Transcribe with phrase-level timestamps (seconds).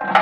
[0.00, 0.12] Nou,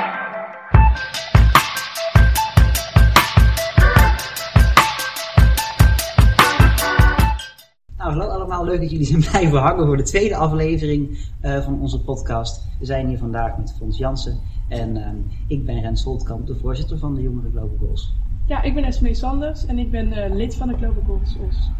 [7.97, 12.03] hallo allemaal, leuk dat jullie zijn blijven hangen voor de tweede aflevering uh, van onze
[12.03, 12.67] podcast.
[12.79, 14.39] We zijn hier vandaag met Fons Jansen
[14.69, 15.07] en uh,
[15.47, 18.13] ik ben Rens Holtkamp, de voorzitter van de Jongeren Global Goals.
[18.47, 21.71] Ja, ik ben Esmee Sanders en ik ben uh, lid van de Global Goals OS.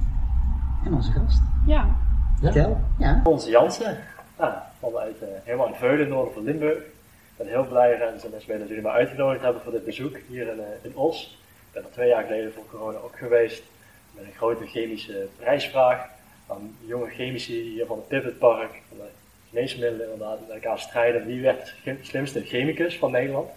[0.86, 1.42] En onze gast?
[1.66, 1.96] Ja.
[2.40, 2.78] Vertel.
[2.98, 3.22] Ja.
[3.24, 3.98] Fons Jansen,
[4.38, 6.98] nou, vanuit helemaal in Veulen, noorden van Limburg.
[7.40, 10.48] Ben heel blij, Rens en Esmee, dat jullie me uitgenodigd hebben voor dit bezoek hier
[10.48, 11.40] in, in Os.
[11.68, 13.64] Ik ben er twee jaar geleden voor corona ook geweest
[14.12, 16.08] met een grote chemische prijsvraag
[16.46, 19.04] van jonge chemici hier van het Pivot Park, van de
[19.50, 21.26] geneesmiddelen inderdaad, met elkaar strijden.
[21.26, 23.50] Wie werd de slimste chemicus van Nederland?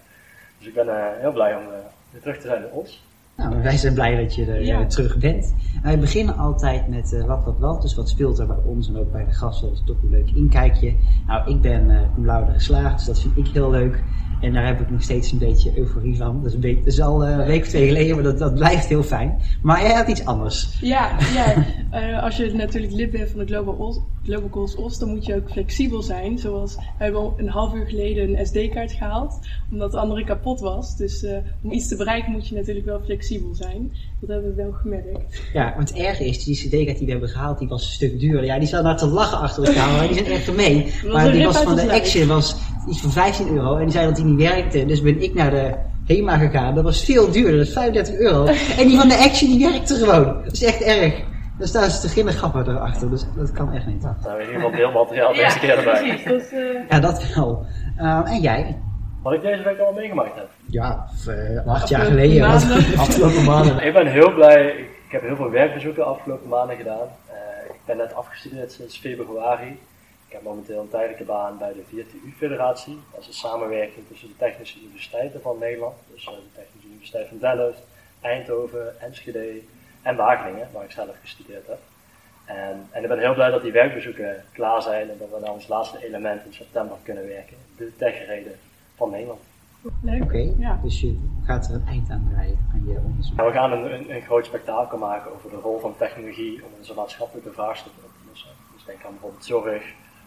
[0.58, 1.74] Dus ik ben uh, heel blij om uh,
[2.10, 3.02] weer terug te zijn in Os.
[3.36, 4.86] Nou, wij zijn blij dat je er ja.
[4.86, 5.54] terug bent.
[5.82, 7.82] Wij beginnen altijd met uh, wat, wat, wat.
[7.82, 9.68] Dus wat speelt er bij ons en ook bij de gasten.
[9.68, 10.94] Dat is toch een leuk inkijkje.
[11.26, 14.02] Nou, ik ben uh, cum laude geslaagd, dus dat vind ik heel leuk.
[14.40, 16.36] En daar heb ik nog steeds een beetje euforie van.
[16.36, 18.54] Dat is, een beetje, dat is al een week of twee geleden, maar dat, dat
[18.54, 19.38] blijft heel fijn.
[19.62, 20.78] Maar jij had iets anders.
[20.80, 21.64] Ja, ja.
[21.92, 25.26] uh, als je natuurlijk lid bent van de Global, Os, Global Goals OS, dan moet
[25.26, 26.38] je ook flexibel zijn.
[26.38, 29.38] Zoals, we hebben een half uur geleden een SD-kaart gehaald,
[29.70, 30.96] omdat de andere kapot was.
[30.96, 31.26] Dus
[31.62, 33.21] om iets te bereiken moet je natuurlijk wel flexibel
[33.52, 33.92] zijn.
[34.20, 35.42] Dat hebben we wel gemerkt.
[35.52, 38.20] Ja, want het erge is, die CD-kaart die we hebben gehaald, die was een stuk
[38.20, 38.44] duurder.
[38.44, 40.92] Ja, die zat daar te lachen achter de camera, die zijn echt mee.
[41.12, 42.56] Maar die was van de Action, was
[42.88, 43.76] iets van 15 euro.
[43.76, 44.86] En die zei dat die niet werkte.
[44.86, 45.74] Dus ben ik naar de
[46.06, 46.74] HEMA gegaan.
[46.74, 48.44] Dat was veel duurder, dat is 35 euro.
[48.78, 50.42] En die van de Action, die werkte gewoon.
[50.44, 51.14] Dat is echt erg.
[51.58, 54.02] Dus daar is de gille grappen erachter, dus dat kan echt niet.
[54.02, 56.00] Nou, we hebben in ieder geval beeldmateriaal deze keer erbij.
[56.02, 56.88] Precies, dus, uh...
[56.88, 57.66] Ja, dat wel.
[57.98, 58.76] Uh, en jij?
[59.22, 60.48] Wat ik deze week al meegemaakt heb.
[60.66, 62.44] Ja, uh, acht jaar geleden.
[62.96, 63.86] Afgelopen maanden.
[63.86, 64.66] ik ben heel blij.
[65.06, 67.08] Ik, heb heel veel werkbezoeken de afgelopen maanden gedaan.
[67.68, 69.78] ik ben net afgestudeerd sinds februari.
[70.26, 72.98] Ik heb momenteel een tijdelijke baan bij de VTU-federatie.
[73.10, 75.94] Dat is een samenwerking tussen de technische universiteiten van Nederland.
[76.12, 77.82] Dus de Technische Universiteit van Delft,
[78.20, 79.60] Eindhoven, Enschede
[80.02, 81.78] en Wageningen, waar ik zelf gestudeerd heb.
[82.44, 85.52] En, en ik ben heel blij dat die werkbezoeken klaar zijn en dat we naar
[85.52, 87.56] ons laatste element in september kunnen werken.
[87.76, 88.58] De techreden
[89.02, 89.40] van Nederland.
[90.00, 90.22] Leuk.
[90.22, 90.78] Oké, okay, ja.
[90.82, 93.36] dus je gaat er een eind aan breien aan je onderzoek.
[93.36, 96.70] Ja, we gaan een, een, een, groot spektakel maken over de rol van technologie om
[96.78, 98.50] onze maatschappelijke vraagstukken op te lossen.
[98.72, 99.84] Dus denk aan bijvoorbeeld zorg,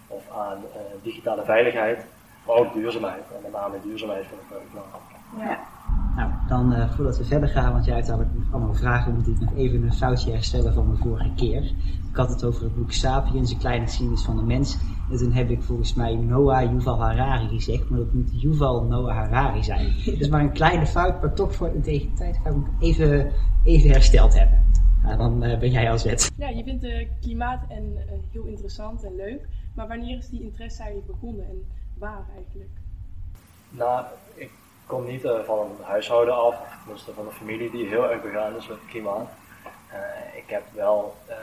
[0.07, 2.05] of aan uh, digitale veiligheid,
[2.45, 3.23] maar ook duurzaamheid.
[3.35, 5.03] En met name duurzaamheid vind ik wel belangrijk.
[5.37, 5.74] Ja.
[6.15, 9.55] Nou, dan uh, voordat we verder gaan, want jij nog allemaal vragen, moet ik nog
[9.55, 11.63] even een foutje herstellen van de vorige keer.
[12.09, 14.77] Ik had het over het boek Sapiens, een kleine geschiedenis van de mens.
[15.11, 19.15] En toen heb ik volgens mij Noah Yuval Harari gezegd, maar dat moet Yuval Noah
[19.15, 19.85] Harari zijn.
[19.85, 23.31] Het is maar een kleine fout, maar toch voor integriteit ga ik hem even,
[23.63, 24.63] even hersteld hebben.
[25.03, 26.31] Nou, dan uh, ben jij als wet.
[26.37, 29.47] Ja, je vindt uh, klimaat en, uh, heel interessant en leuk.
[29.75, 31.65] Maar wanneer is die interesse eigenlijk begonnen en
[31.97, 32.71] waar eigenlijk?
[33.69, 34.51] Nou, ik
[34.85, 38.21] kom niet uh, van een huishouden af, of tenminste van een familie die heel erg
[38.21, 39.29] begaan is met het klimaat.
[39.93, 41.35] Uh, ik heb wel uh,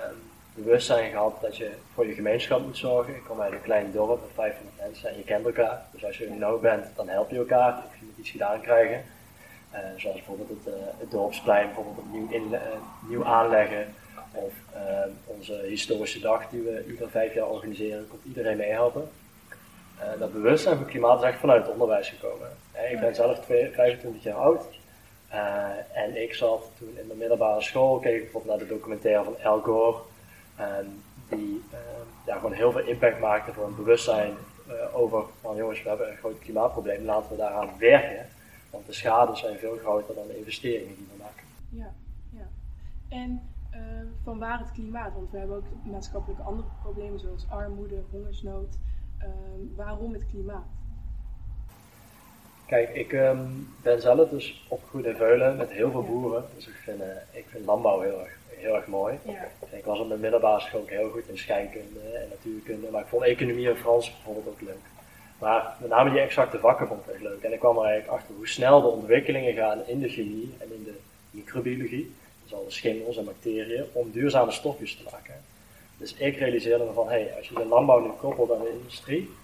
[0.54, 3.14] bewustzijn gehad dat je voor je gemeenschap moet zorgen.
[3.14, 5.82] Ik kom uit een klein dorp met 500 mensen en je kent elkaar.
[5.90, 8.60] Dus als je er nou bent, dan help je elkaar of je moet iets gedaan
[8.60, 9.04] krijgen.
[9.96, 12.56] zoals bijvoorbeeld het, het dorpsplein bijvoorbeeld opnieuw in,
[13.08, 13.94] nieuw aanleggen.
[14.32, 14.52] Of
[15.24, 19.10] onze historische dag die we ieder vijf jaar organiseren, komt iedereen meehelpen.
[20.02, 22.48] Uh, dat bewustzijn van klimaat is echt vanuit het onderwijs gekomen.
[22.90, 24.64] ik ben zelf twee, 25 jaar oud.
[25.32, 29.36] Uh, en ik zat toen in de middelbare school, keek bijvoorbeeld naar de documentaire van
[29.44, 29.98] Al Gore.
[30.60, 31.78] Um, die uh,
[32.26, 34.34] ja, gewoon heel veel impact maakte voor een bewustzijn
[34.92, 38.26] over van jongens, we hebben een groot klimaatprobleem, laten we daaraan werken.
[38.70, 41.44] Want de schades zijn veel groter dan de investeringen die we maken.
[41.68, 41.92] Ja,
[42.30, 42.46] ja.
[43.08, 43.42] En
[44.22, 45.12] van waar het klimaat?
[45.14, 48.76] Want we hebben ook maatschappelijke andere problemen zoals armoede, hongersnood.
[49.22, 49.28] Uh,
[49.76, 50.64] waarom het klimaat?
[52.66, 56.44] Kijk, ik um, ben zelf dus opgegroeid in Veulen met heel veel boeren.
[56.54, 59.18] Dus ik vind, uh, ik vind landbouw heel erg, heel erg mooi.
[59.22, 59.48] Ja.
[59.70, 62.90] Ik was op mijn middelbare school ook heel goed in scheikunde en natuurkunde.
[62.90, 64.84] Maar ik vond economie en Frans bijvoorbeeld ook leuk.
[65.38, 67.42] Maar met name die exacte vakken vond ik echt leuk.
[67.42, 70.74] En ik kwam er eigenlijk achter hoe snel de ontwikkelingen gaan in de chemie en
[70.74, 70.98] in de
[71.30, 72.14] microbiologie.
[72.42, 75.34] Dus alle schimmels en bacteriën, om duurzame stofjes te maken.
[76.02, 78.78] Dus ik realiseerde me van, hé, hey, als je de landbouw nu koppelt aan de
[78.80, 79.34] industrie,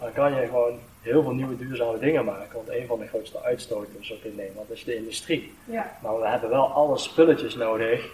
[0.00, 2.54] dan kan je gewoon heel veel nieuwe duurzame dingen maken.
[2.54, 5.54] Want een van de grootste uitstoters ook in Nederland is de industrie.
[5.64, 5.96] Ja.
[6.02, 8.08] Maar we hebben wel alle spulletjes nodig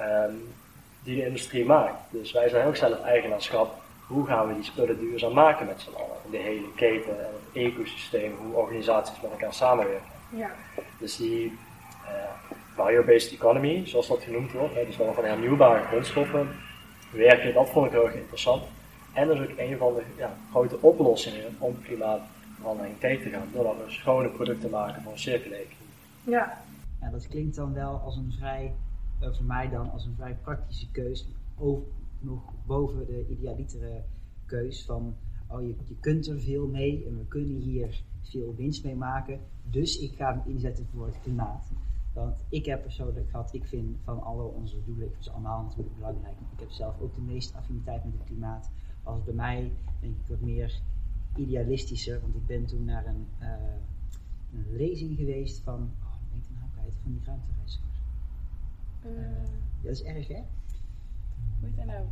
[0.00, 0.54] um,
[1.02, 2.00] die de industrie maakt.
[2.10, 3.74] Dus wij zijn ook zelf eigenaarschap.
[4.06, 6.30] Hoe gaan we die spullen duurzaam maken met z'n allen?
[6.30, 10.10] De hele keten en het ecosysteem, hoe organisaties met elkaar samenwerken.
[10.28, 10.50] Ja.
[10.98, 11.58] Dus die
[12.04, 16.48] uh, bio-based economy, zoals dat genoemd wordt, hè, dus wel van hernieuwbare grondstoffen
[17.14, 18.62] werken, dat vond ik heel erg interessant.
[19.12, 22.20] En dat is ook een van de ja, grote oplossingen om klimaat
[22.56, 23.48] verandering tegen te gaan.
[23.52, 25.68] Doordat we schone producten maken voor een circulaire
[26.24, 26.62] Ja.
[27.00, 27.10] ja.
[27.10, 28.74] Dat klinkt dan wel als een vrij,
[29.22, 31.28] uh, voor mij dan, als een vrij praktische keus.
[31.58, 31.84] Over,
[32.20, 34.02] nog boven de idealitere
[34.46, 35.16] keus van,
[35.48, 39.40] oh je, je kunt er veel mee en we kunnen hier veel winst mee maken.
[39.70, 41.72] Dus ik ga hem inzetten voor het klimaat.
[42.14, 45.62] Want ik heb persoonlijk gehad, ik vind van alle onze doelen, ik vind ze allemaal
[45.62, 46.36] natuurlijk belangrijk.
[46.52, 48.70] Ik heb zelf ook de meeste affiniteit met het klimaat.
[49.02, 50.80] Als bij mij denk ik wat meer
[51.36, 53.48] idealistischer, want ik ben toen naar een, uh,
[54.52, 57.98] een lezing geweest van, oh, ik weet de naam kwijt, van die ruimtereizigers.
[59.06, 59.44] Uh,
[59.82, 60.42] dat is erg hè?
[61.60, 62.06] Hoe heet dat nou?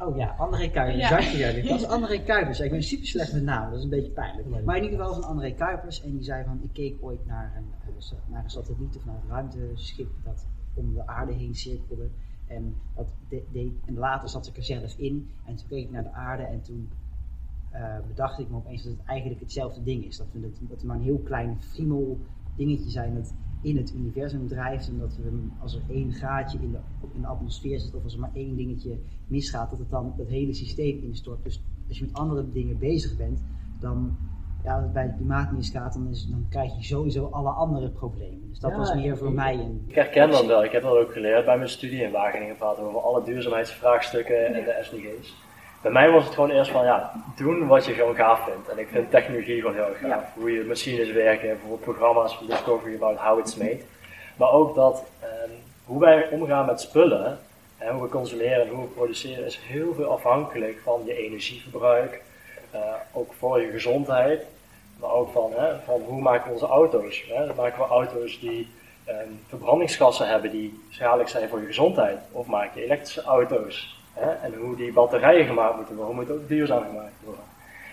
[0.00, 1.08] Oh ja, André Kuipers.
[1.08, 1.10] Ja.
[1.10, 1.62] Dankjewel.
[1.62, 2.60] Dat was André Kuipers.
[2.60, 4.64] Ik ben super slecht met naam, dat is een beetje pijnlijk.
[4.64, 6.02] Maar in ieder geval van André Kuipers.
[6.02, 7.94] En die zei van, ik keek ooit naar een,
[8.30, 12.08] naar een satelliet of naar een ruimteschip dat om de aarde heen cirkelde.
[12.46, 13.12] En, dat
[13.86, 15.30] en later zat ik er zelf in.
[15.46, 16.90] En toen keek ik naar de aarde en toen
[17.74, 20.16] uh, bedacht ik me opeens dat het eigenlijk hetzelfde ding is.
[20.16, 22.18] Dat we, dat we maar een heel klein friemel
[22.56, 24.88] dingetje zijn dat in het universum drijft.
[24.88, 26.78] En dat we, als er één gaatje in de,
[27.14, 30.28] in de atmosfeer zit, of als er maar één dingetje misgaat, dat het dan het
[30.28, 31.44] hele systeem instort.
[31.44, 33.42] Dus als je met andere dingen bezig bent,
[33.80, 34.16] dan
[34.64, 37.90] ja, als het bij het klimaat misgaat, dan, is, dan krijg je sowieso alle andere
[37.90, 38.48] problemen.
[38.48, 39.84] Dus dat Ja, was meer voor ik- mij een.
[39.86, 40.64] Ik herken dat wel.
[40.64, 42.56] Ik heb dat ook geleerd bij mijn studie in Wageningen.
[42.56, 45.34] praten over alle duurzaamheidsvraagstukken en de SDG's.
[45.82, 48.68] Bij mij was het gewoon eerst van ja, doen wat je gewoon gaaf vindt.
[48.68, 50.24] En ik vind technologie gewoon heel erg gaaf.
[50.34, 53.80] Hoe je machines werken, bijvoorbeeld programma's van Discovery about how it's made.
[54.36, 55.50] Maar ook dat ehm,
[55.84, 57.38] hoe wij omgaan met spullen,
[57.78, 62.20] en hoe we consumeren en hoe we produceren, is heel veel afhankelijk van je energieverbruik.
[62.70, 62.80] eh,
[63.12, 64.44] ook voor je gezondheid.
[65.00, 67.24] Maar ook van, hè, van hoe maken we onze auto's.
[67.28, 67.46] Hè?
[67.46, 68.68] Dan maken we auto's die
[69.04, 72.18] ehm, verbrandingsgassen hebben die schadelijk zijn voor je gezondheid.
[72.32, 73.99] Of maak je elektrische auto's.
[74.12, 74.30] Hè?
[74.30, 77.44] En hoe die batterijen gemaakt moeten worden, moet ook duurzaam gemaakt worden.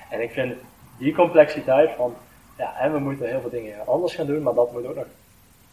[0.10, 0.56] En ik vind
[0.98, 2.16] die complexiteit van,
[2.58, 5.06] ja, en we moeten heel veel dingen anders gaan doen, maar dat moet ook nog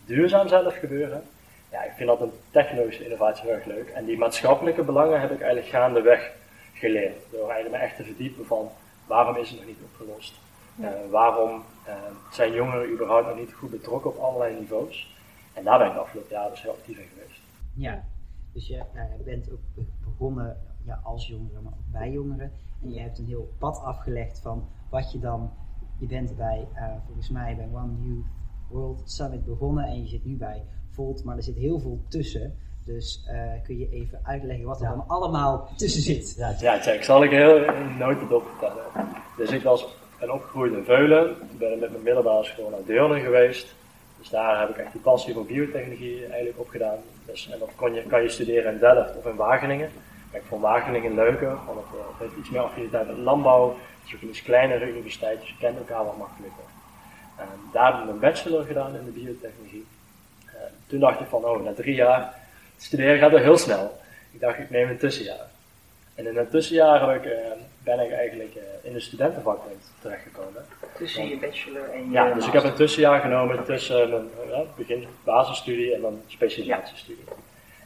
[0.04, 1.22] duurzaam zelf gebeuren.
[1.70, 3.88] Ja, ik vind dat een technologische innovatie heel erg leuk.
[3.88, 6.32] En die maatschappelijke belangen heb ik eigenlijk gaandeweg
[6.72, 7.22] geleerd.
[7.30, 8.70] Door eigenlijk me echt te verdiepen van
[9.06, 10.34] waarom is het nog niet opgelost?
[10.80, 11.94] Eh, waarom eh,
[12.30, 15.14] zijn jongeren überhaupt nog niet goed betrokken op allerlei niveaus?
[15.52, 17.40] En daar ben ik de afgelopen jaren dus heel actief in geweest.
[17.74, 18.04] Ja,
[18.52, 19.84] dus je, nou, je bent ook
[20.18, 22.50] begonnen ja, als jongere, maar ook bij jongeren.
[22.82, 25.50] En je hebt een heel pad afgelegd van wat je dan.
[25.98, 28.24] Je bent bij, eh, volgens mij, bij One Youth
[28.70, 32.54] World Summit begonnen en je zit nu bij Volt, maar er zit heel veel tussen.
[32.84, 34.90] Dus eh, kun je even uitleggen wat er Ja.
[34.94, 36.34] dan allemaal tussen zit?
[36.36, 37.02] Ja, Ja.
[37.02, 38.84] Zal ik heel in een notendop vertellen.
[39.36, 41.30] Dus ik was, ben opgegroeid in Veulen.
[41.30, 43.74] Ik ben met mijn middelbare school naar Deurne geweest.
[44.18, 46.98] Dus daar heb ik echt die passie voor biotechnologie eigenlijk opgedaan.
[47.26, 49.90] Dus, en dat kon je, kan je studeren in Delft of in Wageningen.
[50.32, 53.68] Ik vond Wageningen leuker, want het, eh, het heeft iets meer affiniteit met landbouw.
[53.68, 56.64] Het is ook een iets kleinere universiteit, dus je kent elkaar wat makkelijker.
[57.36, 59.86] En daar heb ik mijn bachelor gedaan in de biotechnologie.
[60.46, 60.52] Eh,
[60.86, 62.34] toen dacht ik van, oh, na drie jaar
[62.76, 64.00] studeren gaat er heel snel.
[64.30, 65.46] Ik dacht, ik neem een tussenjaar.
[66.14, 67.50] En in het tussenjaar heb ik, eh,
[67.84, 70.64] ben ik eigenlijk eh, in de studentenvakbond terechtgekomen.
[70.96, 72.10] Tussen je bachelor en je.
[72.10, 77.24] Ja, dus ik heb een tussenjaar genomen tussen mijn eh, begin basisstudie en dan specialisatiestudie.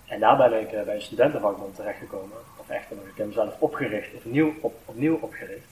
[0.06, 2.36] En daar ben ik eh, bij een studentenvakbond terechtgekomen.
[2.56, 5.66] Of echt, ik heb hem zelf opgericht, of nieuw, op, opnieuw opgericht.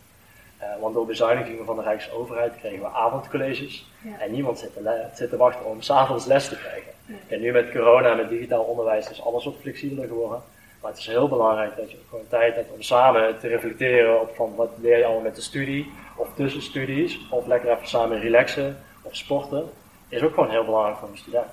[0.59, 3.87] Eh, want door bezuinigingen van de Rijksoverheid kregen we avondcolleges.
[4.03, 4.19] Ja.
[4.19, 6.93] En niemand zit te, le- zit te wachten om s'avonds les te krijgen.
[7.29, 10.43] En nu met corona en met digitaal onderwijs is alles wat flexibeler geworden.
[10.87, 14.35] Maar het is heel belangrijk dat je gewoon tijd hebt om samen te reflecteren op
[14.35, 18.21] van wat leer je allemaal met de studie, of tussen studies, of lekker even samen
[18.21, 19.71] relaxen of sporten.
[20.09, 21.47] Is ook gewoon heel belangrijk voor een student.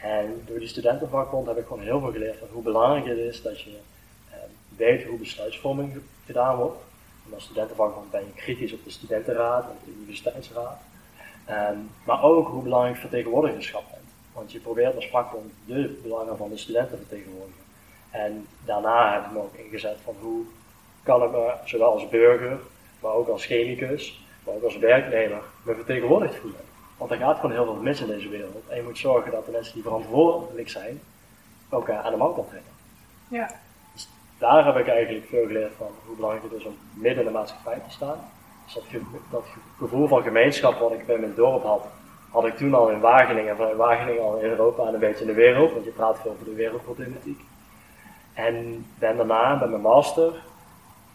[0.00, 3.42] En door die studentenvakbond heb ik gewoon heel veel geleerd van hoe belangrijk het is
[3.42, 3.78] dat je
[4.30, 4.36] eh,
[4.76, 6.80] weet hoe besluitvorming gedaan wordt.
[7.26, 10.80] En als studentenvakbond ben je kritisch op de studentenraad en de universiteitsraad.
[11.44, 14.08] Ehm, maar ook hoe belangrijk vertegenwoordigerschap bent.
[14.32, 17.61] Want je probeert als vakbond de belangen van de studenten te vertegenwoordigen.
[18.12, 20.44] En daarna heb ik me ook ingezet van hoe
[21.02, 22.58] kan ik me zowel als burger,
[23.00, 26.60] maar ook als chemicus, maar ook als werknemer me vertegenwoordigd voelen.
[26.96, 28.68] Want er gaat gewoon heel veel mis in deze wereld.
[28.68, 31.00] En je moet zorgen dat de mensen die verantwoordelijk zijn,
[31.70, 32.72] ook aan de mouw kan trekken.
[33.28, 33.50] Ja.
[34.38, 37.38] Daar heb ik eigenlijk veel geleerd van hoe belangrijk het is om midden in de
[37.38, 38.30] maatschappij te staan.
[38.64, 39.00] Dus dat, ge-
[39.30, 41.84] dat ge- gevoel van gemeenschap wat ik bij mijn dorp had,
[42.30, 43.50] had ik toen al in Wageningen.
[43.50, 46.18] En vanuit Wageningen al in Europa en een beetje in de wereld, want je praat
[46.20, 47.40] veel over de wereldproblematiek.
[48.34, 50.32] En ben daarna, bij mijn master,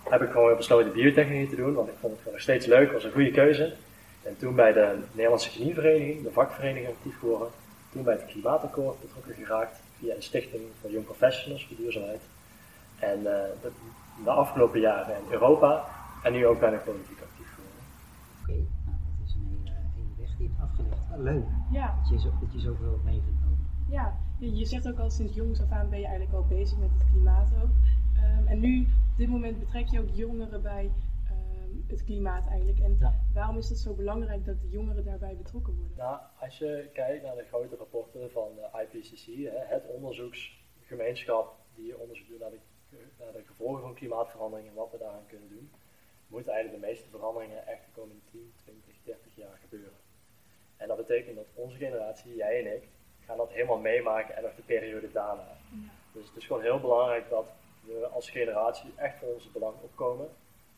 [0.04, 2.92] heb ik gewoon besloten biotechnologie te doen, want ik vond het gewoon nog steeds leuk,
[2.92, 3.74] was een goede keuze.
[4.24, 7.48] En toen bij de Nederlandse Chemievereniging, de vakvereniging actief geworden.
[7.92, 12.22] Toen bij het Klimaatakkoord betrokken geraakt via een stichting voor Young Professionals voor duurzaamheid.
[13.00, 13.72] En eh, de,
[14.24, 15.86] de afgelopen jaren in Europa
[16.24, 17.84] en nu ook bij de politiek actief geworden.
[18.42, 18.54] Oké.
[21.18, 23.68] leuk Ja, dat je, zo, dat je zoveel hebt meegenomen.
[23.90, 24.27] ja.
[24.40, 27.04] Je zegt ook al sinds jongs af aan ben je eigenlijk al bezig met het
[27.12, 27.70] klimaat ook.
[28.16, 30.92] Ehm, en nu, op dit moment betrek je ook jongeren bij
[31.28, 32.80] ehm, het klimaat eigenlijk.
[32.80, 33.14] En Ja.
[33.34, 35.98] waarom is het zo belangrijk dat de jongeren daarbij betrokken worden?
[35.98, 41.98] Nou, als je kijkt naar de grote rapporten van de IPCC, hè, het onderzoeksgemeenschap die
[41.98, 42.60] onderzoek doet naar de,
[43.20, 45.70] naar de gevolgen van klimaatverandering en wat we daaraan kunnen doen,
[46.28, 50.00] moeten eigenlijk de meeste veranderingen echt de komende 10, 20, 30 jaar gebeuren.
[50.78, 52.88] En dat betekent dat onze generatie, jij en ik,
[53.28, 55.58] gaan dat helemaal meemaken en nog de periode daarna.
[56.12, 57.46] Dus het is gewoon heel belangrijk dat
[57.86, 60.28] we als generatie echt voor onze belang opkomen.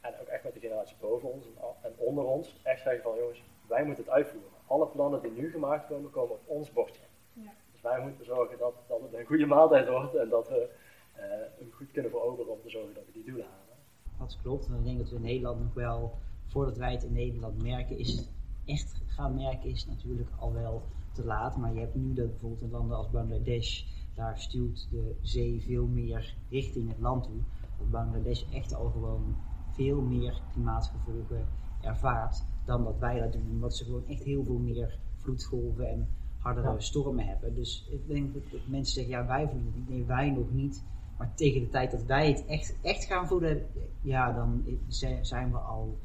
[0.02, 1.46] En ook echt met de generatie boven ons
[1.82, 4.50] en, onder ons echt zeggen van jongens, wij moeten het uitvoeren.
[4.68, 7.02] Alle plannen die nu gemaakt komen, komen op ons bordje.
[7.34, 7.52] Ja.
[7.72, 10.70] Dus wij moeten zorgen dat, dat het een goede maaltijd wordt en dat we
[11.14, 11.24] eh,
[11.58, 13.76] hem goed kunnen veroveren om te zorgen dat we die doelen halen.
[14.20, 14.68] Dat klopt.
[14.68, 17.98] En ik denk dat we in Nederland nog wel, voordat wij het in Nederland merken,
[17.98, 18.30] is
[18.66, 21.58] echt gaan merken, is natuurlijk al wel te laat.
[21.58, 25.86] Maar je hebt nu dat bijvoorbeeld in landen als Bangladesh, daar stuwt de zee veel
[25.88, 27.42] meer richting het land toe.
[27.78, 29.36] Dat Bangladesh echt al gewoon
[29.70, 31.48] veel meer klimaatgevolgen
[31.80, 33.50] ervaart dan dat wij dat doen.
[33.50, 36.80] Omdat ze gewoon echt heel veel meer vloedgolven en hardere Ja.
[36.80, 37.56] stormen hebben.
[37.56, 39.90] Dus ik denk dat, mensen zeggen, ja wij voelen het niet.
[39.90, 40.84] Nee, wij nog niet.
[41.18, 43.66] Maar tegen de tijd dat wij het echt, echt gaan voelen,
[44.02, 45.98] ja, dan zi- zijn we al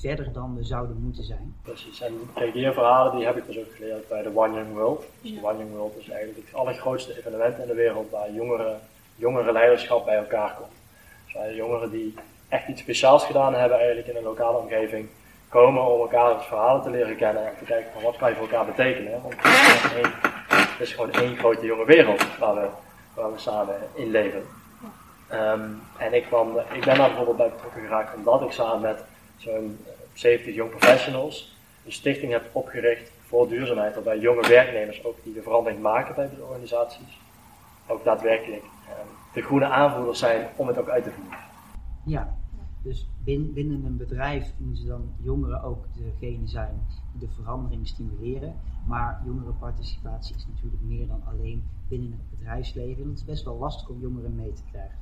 [0.00, 1.54] verder dan we zouden moeten zijn.
[1.62, 4.72] Precies, en kijk, die verhalen die heb ik dus ook geleerd bij de One Young
[4.74, 5.04] World.
[5.20, 5.40] Dus Ja.
[5.40, 8.80] de One Young World is eigenlijk het allergrootste evenement in de wereld waar jongeren,
[9.16, 10.72] jongeren leiderschap bij elkaar komt.
[11.24, 12.14] Dus waar jongeren die
[12.48, 15.08] echt iets speciaals gedaan hebben eigenlijk in een lokale omgeving,
[15.48, 18.48] komen om elkaar verhalen te leren kennen en te kijken van wat kan je voor
[18.48, 19.22] elkaar betekenen.
[19.22, 20.12] Want het is gewoon één,
[20.48, 22.68] het is gewoon één grote jonge wereld waar we,
[23.14, 24.42] waar we samen in leven.
[25.28, 25.60] Ehm,
[25.98, 29.04] en ik, kwam, ik ben daar bijvoorbeeld bij betrokken geraakt omdat ik samen met
[29.38, 35.16] zo'n eh, 70 young professionals een stichting heb opgericht voor duurzaamheid, waarbij jonge werknemers ook
[35.22, 37.20] die de verandering maken bij de organisaties,
[37.86, 41.38] ook daadwerkelijk ehm, de groene aanvoerders zijn om het ook uit te voeren.
[42.04, 42.36] Ja,
[42.82, 48.54] dus bin- binnen een bedrijf moeten dan jongeren ook degene zijn die de verandering stimuleren.
[48.86, 53.02] Maar jongerenparticipatie is natuurlijk meer dan alleen binnen het bedrijfsleven.
[53.02, 54.98] En het is best wel lastig om jongeren mee te krijgen.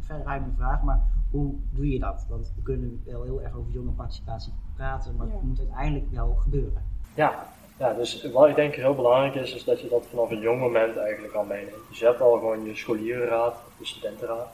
[0.00, 2.26] Vrij ruime vraag, maar hoe doe je dat?
[2.28, 5.32] Want we kunnen wel heel erg over jongerenparticipatie praten, maar Ja.
[5.32, 6.84] het moet uiteindelijk wel gebeuren.
[7.14, 7.46] Ja,
[7.78, 10.60] ja, dus wat ik denk heel belangrijk is, is dat je dat vanaf een jong
[10.60, 11.88] moment eigenlijk al meeneemt.
[11.88, 14.48] Dus je hebt al gewoon je scholierenraad, de studentenraad.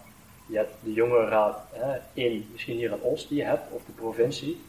[0.46, 3.92] Je hebt de jongerenraad hè, in, misschien hier in Os, die je hebt, of de
[3.92, 4.60] provincie.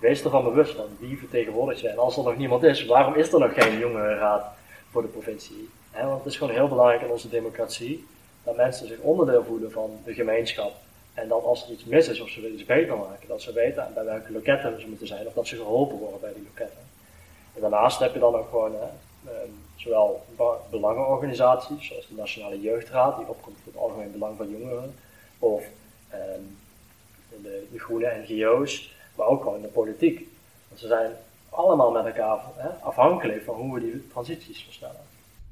[0.00, 1.88] Wees ervan bewust van wie vertegenwoordigt je.
[1.88, 4.44] En als er nog niemand is, waarom is er nog geen jongerenraad
[4.90, 5.68] voor de provincie?
[5.90, 8.06] Hè, want het is gewoon heel belangrijk in onze democratie
[8.44, 10.72] dat mensen zich onderdeel voelen van de gemeenschap.
[11.14, 13.52] En dat als er iets mis is of ze willen iets beter maken, dat ze
[13.52, 16.82] weten bij welke loketten ze moeten zijn of dat ze geholpen worden bij die loketten.
[17.54, 20.24] En daarnaast heb je dan ook gewoon ehm, zowel
[20.70, 24.94] belangenorganisaties, zoals de Nationale Jeugdraad, die opkomt voor het algemeen belang van jongeren,
[25.38, 25.64] of
[26.08, 26.40] ehm,
[27.42, 30.28] de, de groene NGO's, maar ook gewoon de politiek.
[30.68, 31.12] Want ze zijn
[31.48, 32.38] allemaal met elkaar
[32.80, 35.00] afhankelijk van hoe we die transities versnellen.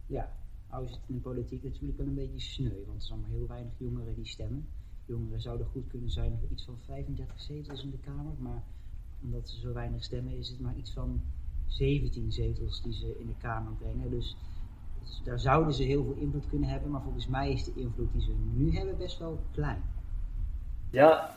[0.06, 0.30] Ja,
[0.84, 3.46] is het in de politiek natuurlijk wel een beetje sneu, want er zijn maar heel
[3.48, 4.68] weinig jongeren die stemmen.
[5.10, 8.62] Jongeren zouden goed kunnen zijn voor iets van 35 zetels in de Kamer, maar
[9.22, 11.20] omdat ze zo weinig stemmen is het maar iets van
[11.66, 14.10] 17 zetels die ze in de Kamer brengen.
[14.10, 14.36] Dus,
[15.24, 18.22] daar zouden ze heel veel invloed kunnen hebben, maar volgens mij is de invloed die
[18.22, 19.82] ze nu hebben best wel klein.
[20.90, 21.36] Ja,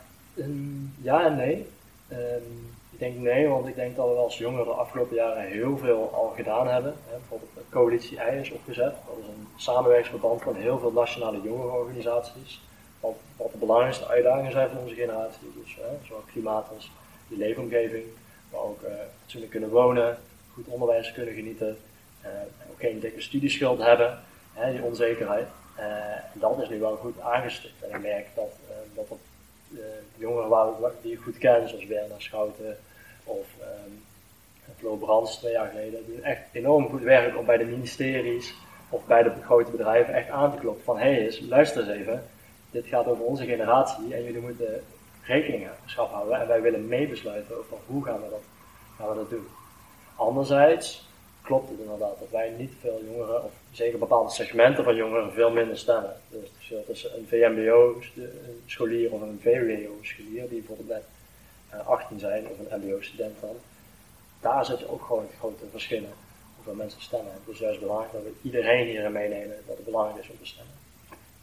[1.01, 1.65] ja en nee.
[2.07, 2.51] Ehm,
[2.89, 6.13] ik denk nee, want ik denk dat we als jongeren de afgelopen jaren heel veel
[6.13, 6.93] al gedaan hebben.
[7.05, 8.95] Hè, bijvoorbeeld de coalitie I opgezet.
[9.07, 12.61] Dat is een samenwerkingsverband van heel veel nationale jongerenorganisaties.
[13.37, 15.51] Wat, de belangrijkste uitdagingen zijn van onze generatie.
[15.63, 16.91] Dus hè, zowel klimaat als
[17.27, 18.03] die leefomgeving.
[18.51, 20.17] Maar ook eh fatsoenlijk kunnen wonen,
[20.53, 21.77] goed onderwijs kunnen genieten.
[22.21, 22.29] eh,
[22.71, 24.19] ook geen dikke studieschuld hebben,
[24.53, 25.47] hè, die onzekerheid.
[25.75, 25.85] Eh,
[26.33, 27.83] dat is nu wel goed aangestipt.
[27.83, 29.17] En ik merk dat, eh, dat er
[29.79, 32.77] eh, jongeren die ik goed ken, zoals Werner Schouten
[33.23, 33.91] of ehm
[34.77, 38.53] Flo Brands twee jaar geleden, doen echt enorm goed werk om bij de ministeries
[38.89, 42.23] of bij de grote bedrijven echt aan te kloppen van hé eens, luister eens even,
[42.73, 44.83] dit gaat over onze generatie en jullie moeten
[45.23, 48.43] rekening schap houden en wij willen meebesluiten over hoe gaan we dat,
[48.97, 49.47] gaan we dat doen.
[50.15, 51.07] Anderzijds
[51.41, 55.51] klopt het inderdaad dat wij niet veel jongeren, of zeker bepaalde segmenten van jongeren, veel
[55.51, 56.13] minder stemmen.
[56.29, 61.03] Dus het verschil een VMBO-scholier of een VWO-scholier, die bijvoorbeeld net
[61.69, 63.55] eh, 18 zijn, of een MBO-student dan,
[64.41, 66.13] daar zit je ook gewoon grote verschillen
[66.55, 67.33] hoeveel mensen stemmen.
[67.45, 70.73] Is juist belangrijk dat we iedereen hierin meenemen dat het belangrijk is om te stemmen.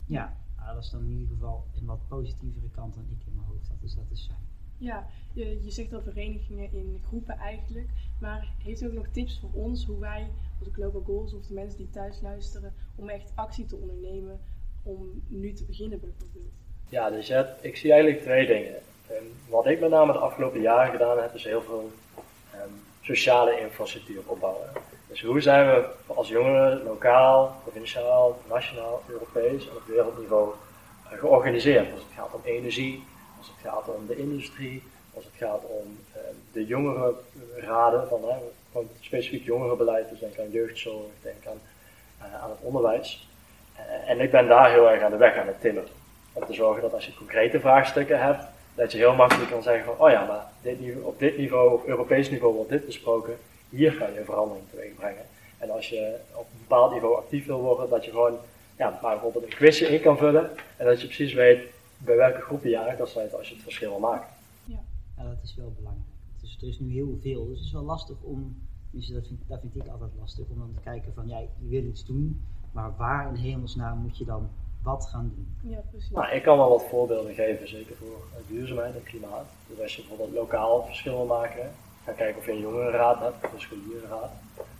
[0.06, 0.32] Ja,
[0.80, 3.68] dat is dan in ieder geval een wat positievere kant dan ik in mijn hoofd
[3.68, 4.48] had, dus dat is fijn.
[4.78, 7.88] Ja, je, je zegt al verenigingen in groepen eigenlijk.
[8.20, 11.54] Maar heeft u ook nog tips voor ons hoe wij, als Global Goals of de
[11.54, 14.40] mensen die thuis luisteren, om echt actie te ondernemen
[14.82, 16.52] om nu te beginnen bijvoorbeeld?
[16.88, 18.74] Ja, dus ik zie eigenlijk twee dingen.
[19.06, 21.90] Ehm, wat ik met name de afgelopen jaren gedaan heb, is heel veel
[22.54, 24.68] um, sociale infrastructuur opbouwen.
[25.06, 30.54] Dus hoe zijn we als jongeren lokaal, provinciaal, nationaal, Europees en op wereldniveau
[31.18, 31.92] georganiseerd?
[31.92, 33.04] Als het gaat om energie,
[33.38, 34.82] als het gaat om de industrie,
[35.14, 36.20] als het gaat om uh,
[36.52, 38.20] de jongerenraden, van,
[38.70, 41.60] gewoon specifiek jongerenbeleid, dus denk aan jeugdzorg, denk aan,
[42.18, 43.28] uh, aan het onderwijs.
[44.06, 45.90] en ik ben daar heel erg aan de weg aan het timmeren.
[46.32, 49.84] Om te zorgen dat als je concrete vraagstukken hebt, dat je heel makkelijk kan zeggen
[49.84, 53.38] van, oh ja, maar dit op dit niveau, op Europees niveau wordt dit besproken,
[53.68, 55.24] hier kan je een verandering teweeg brengen.
[55.58, 58.38] En als je op een bepaald niveau actief wil worden, dat je gewoon
[58.80, 61.62] ja, maar bijvoorbeeld een quizje in kan vullen en dat je precies weet
[61.98, 64.28] bij welke groepen je kan sluiten als je het verschil wil maken.
[64.64, 64.80] Ja,
[65.16, 66.06] ja dat is wel belangrijk.
[66.40, 68.56] Dus er is nu heel veel, dus het is wel lastig om,
[68.90, 71.68] dus dat vind, dat vind ik altijd lastig, om dan te kijken van, ja, je
[71.68, 74.48] wil iets doen, maar waar in hemelsnaam moet je dan
[74.82, 75.70] wat gaan doen?
[75.72, 76.10] Ja, precies.
[76.10, 79.46] Nou, ik kan wel wat voorbeelden geven, zeker voor duurzaamheid en klimaat.
[79.66, 81.70] Dus als je bijvoorbeeld lokaal verschil wil maken,
[82.04, 84.30] ga kijken of je een jongerenraad hebt, of een scholierenraad.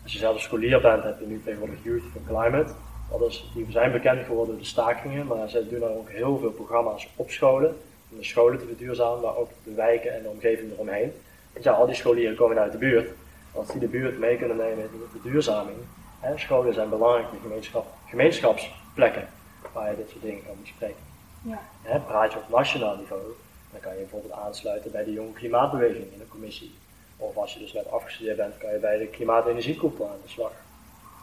[0.02, 2.75] Als je zelf een scholier bent, heb je nu tegenwoordig Youth for Climate.
[3.10, 6.38] Dat is, die zijn bekend geworden door de stakingen, maar ze doen dan ook heel
[6.38, 7.76] veel programma's op scholen.
[8.10, 11.12] Om de scholen te verduurzamen, maar ook de wijken en de omgeving eromheen.
[11.52, 13.10] Want ja, al die scholieren komen uit de buurt.
[13.52, 15.76] Als die de buurt mee kunnen nemen in de verduurzaming.
[16.20, 19.28] Hè, scholen zijn belangrijke gemeenschap, gemeenschapsplekken
[19.72, 21.02] waar je dit soort dingen kan bespreken.
[21.42, 21.62] Ja.
[21.82, 23.22] Hè, praat je op nationaal niveau,
[23.70, 26.74] dan kan je bijvoorbeeld aansluiten bij de jonge klimaatbeweging in de commissie.
[27.16, 30.28] Of als je dus net afgestudeerd bent, kan je bij de klimaat- en aan de
[30.28, 30.52] slag.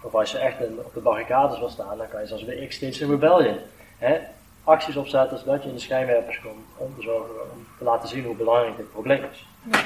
[0.01, 3.09] Of als je echt op de barricades wil staan, dan kan je zoals bij Extinction
[3.09, 3.57] Rebellion
[3.97, 4.19] hè,
[4.63, 8.25] acties opzetten zodat je in de schijnwerpers komt om te zorgen om te laten zien
[8.25, 9.45] hoe belangrijk dit probleem is.
[9.71, 9.85] Ja.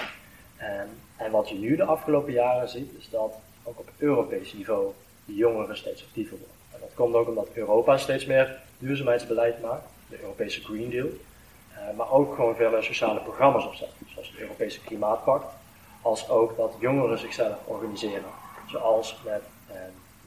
[0.58, 4.92] En, en wat je nu de afgelopen jaren ziet, is dat ook op Europees niveau
[5.26, 6.56] de jongeren steeds actiever worden.
[6.74, 11.08] En dat komt ook omdat Europa steeds meer duurzaamheidsbeleid maakt, de Europese Green Deal.
[11.08, 15.54] Uh, maar ook gewoon veel meer sociale programma's opzet, zoals het Europese Klimaatpact.
[16.02, 18.30] Als ook dat jongeren zichzelf organiseren,
[18.68, 19.42] zoals met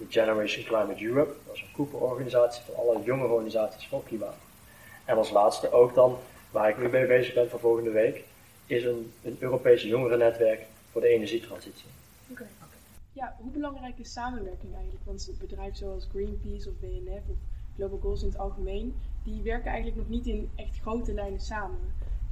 [0.09, 4.37] Generation Climate Europe, dat is een koepelorganisatie van alle jongere organisaties voor klimaat.
[5.05, 6.19] En als laatste ook dan,
[6.51, 8.25] waar ik nu mee bezig ben voor volgende week,
[8.67, 11.87] is een, een Europese jongerennetwerk voor de energietransitie.
[12.31, 12.47] Oké.
[13.13, 15.05] Ja, hoe belangrijk is samenwerking eigenlijk?
[15.05, 17.37] Want bedrijven zoals Greenpeace of WNF of
[17.77, 21.79] Global Goals in het algemeen, die werken eigenlijk nog niet in echt grote lijnen samen,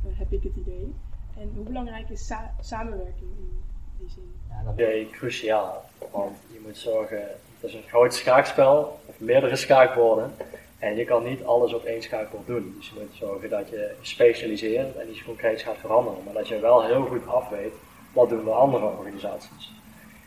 [0.06, 0.94] uh, heb ik het idee.
[1.36, 3.62] En hoe belangrijk is sa samenwerking in
[3.98, 4.32] die zin?
[4.48, 5.84] Ja, dat is cruciaal.
[6.10, 7.28] Want je moet zorgen,
[7.62, 10.34] het is een groot schaakspel, of meerdere schaakborden.
[10.78, 12.74] En je kan niet alles op één schaakbord doen.
[12.76, 16.18] Dus je moet zorgen dat je specialiseert en iets concreets gaat veranderen.
[16.24, 17.72] Maar dat je wel heel goed afweet,
[18.12, 19.72] wat doen de andere organisaties.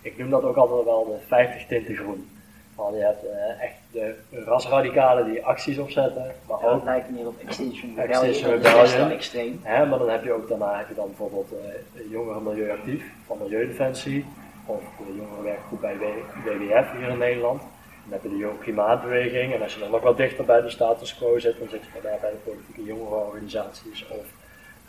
[0.01, 2.29] Ik noem dat ook altijd wel de 50 tinten groen.
[2.75, 6.35] Want je hebt uh, echt de rasradicalen die acties opzetten.
[6.47, 8.23] Maar ja, ook lijkt meer op Extinction Rebellion.
[8.23, 9.11] Extinction dat Rebellion.
[9.11, 9.59] extreem.
[9.63, 13.37] Hè, maar dan heb je ook daarna heb je dan bijvoorbeeld uh, jongeren milieuactief van
[13.41, 14.25] Milieudefensie.
[14.65, 17.61] Of de jongerenwerkgroep bij WWF hier in Nederland.
[18.03, 19.53] Dan heb je de jonge klimaatbeweging.
[19.53, 21.99] En als je dan nog wat dichter bij de status quo zit, dan zit je
[22.01, 24.07] daar bij de politieke jongerenorganisaties.
[24.07, 24.25] Of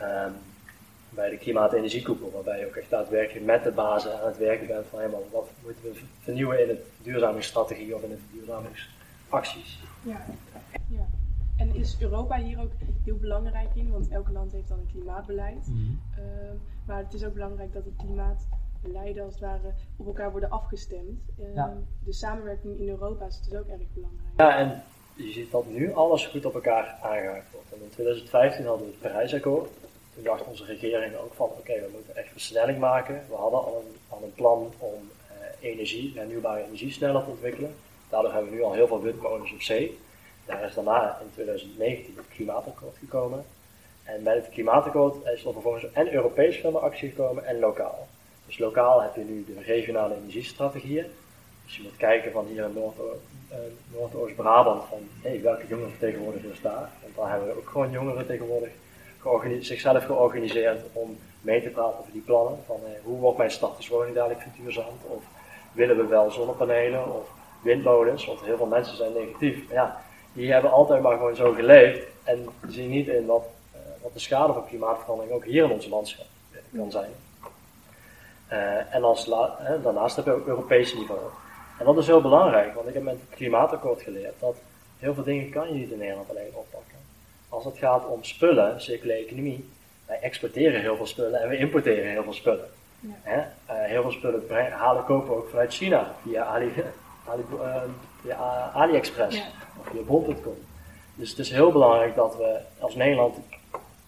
[0.00, 0.34] um,
[1.16, 4.38] bij de klimaat- en energiekoepel, waarbij je ook echt daadwerkelijk met de bazen aan het
[4.38, 9.82] werken bent van helemaal wat moeten we vernieuwen in de duurzamingsstrategie of in de duurzamingsacties.
[10.02, 10.24] Ja.
[10.88, 11.06] ja.
[11.56, 12.70] En is Europa hier ook
[13.04, 13.90] heel belangrijk in?
[13.90, 15.66] Want elk land heeft dan een klimaatbeleid.
[15.66, 15.80] Mhm.
[15.80, 16.24] Uh,
[16.86, 17.96] maar het is ook belangrijk dat het
[18.82, 21.20] klimaatbeleiden als het ware op elkaar worden afgestemd.
[21.40, 21.76] Uh, Ja.
[22.04, 24.28] De samenwerking in Europa is dus ook erg belangrijk.
[24.36, 24.82] Ja, en
[25.14, 27.72] je ziet dat nu alles goed op elkaar aangehaakt wordt.
[27.72, 29.70] En in 2015 hadden we het Parijsakkoord.
[30.14, 33.22] Toen dacht onze regering ook van, oké, we moeten echt versnelling maken.
[33.28, 37.74] We hadden al een, al een plan om eh, energie, hernieuwbare energie sneller te ontwikkelen.
[38.08, 39.98] Daardoor hebben we nu al heel veel windmolens op zee.
[40.44, 43.44] Daar is daarna in 2019 het klimaatakkoord gekomen.
[44.04, 48.06] En bij het klimaatakkoord is er vervolgens en Europees veel meer actie gekomen en lokaal.
[48.46, 51.06] Dus lokaal heb je nu de regionale energiestrategieën.
[51.64, 52.98] Dus je moet kijken van hier in Noord-
[53.48, 53.56] eh,
[53.92, 56.90] Noordoost-Brabant van hey, welke jongerenvertegenwoordiger is daar.
[57.02, 58.70] Want daar hebben we ook gewoon jongeren tegenwoordig
[59.60, 62.58] zichzelf georganiseerd om mee te praten over die plannen.
[62.66, 65.04] Van eh, hoe wordt mijn starterswoning dadelijk verduurzaamd?
[65.06, 65.22] Of
[65.72, 67.28] willen we wel zonnepanelen of
[67.62, 68.26] windmolens?
[68.26, 69.66] Want heel veel mensen zijn negatief.
[69.66, 73.78] Maar ja, die hebben altijd maar gewoon zo geleefd en zien niet in wat, eh,
[74.02, 76.26] wat de schade van klimaatverandering ook hier in ons landschap
[76.76, 77.10] kan zijn.
[78.48, 81.20] Eh, en als la- daarnaast heb je ook Europees niveau.
[81.78, 84.56] En dat is heel belangrijk, want ik heb met het klimaatakkoord geleerd dat
[84.98, 86.96] heel veel dingen kan je niet in Nederland alleen oppakken.
[87.48, 89.68] Als het gaat om spullen, circulaire economie,
[90.06, 92.68] wij exporteren heel veel spullen en we importeren heel veel spullen.
[93.00, 93.08] Ja.
[93.22, 93.38] Hè?
[93.66, 96.72] Eh, heel veel spullen bre- halen kopen we ook vanuit China via, Ali,
[97.30, 97.82] Ali, eh,
[98.22, 99.44] via AliExpress Ja.
[99.80, 100.56] of via bol.com.
[101.14, 103.36] Dus het is heel belangrijk dat we als Nederland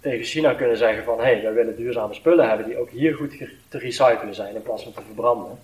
[0.01, 3.15] tegen China kunnen zeggen van hé, hey, wij willen duurzame spullen hebben die ook hier
[3.15, 5.59] goed te recyclen zijn in plaats van te verbranden.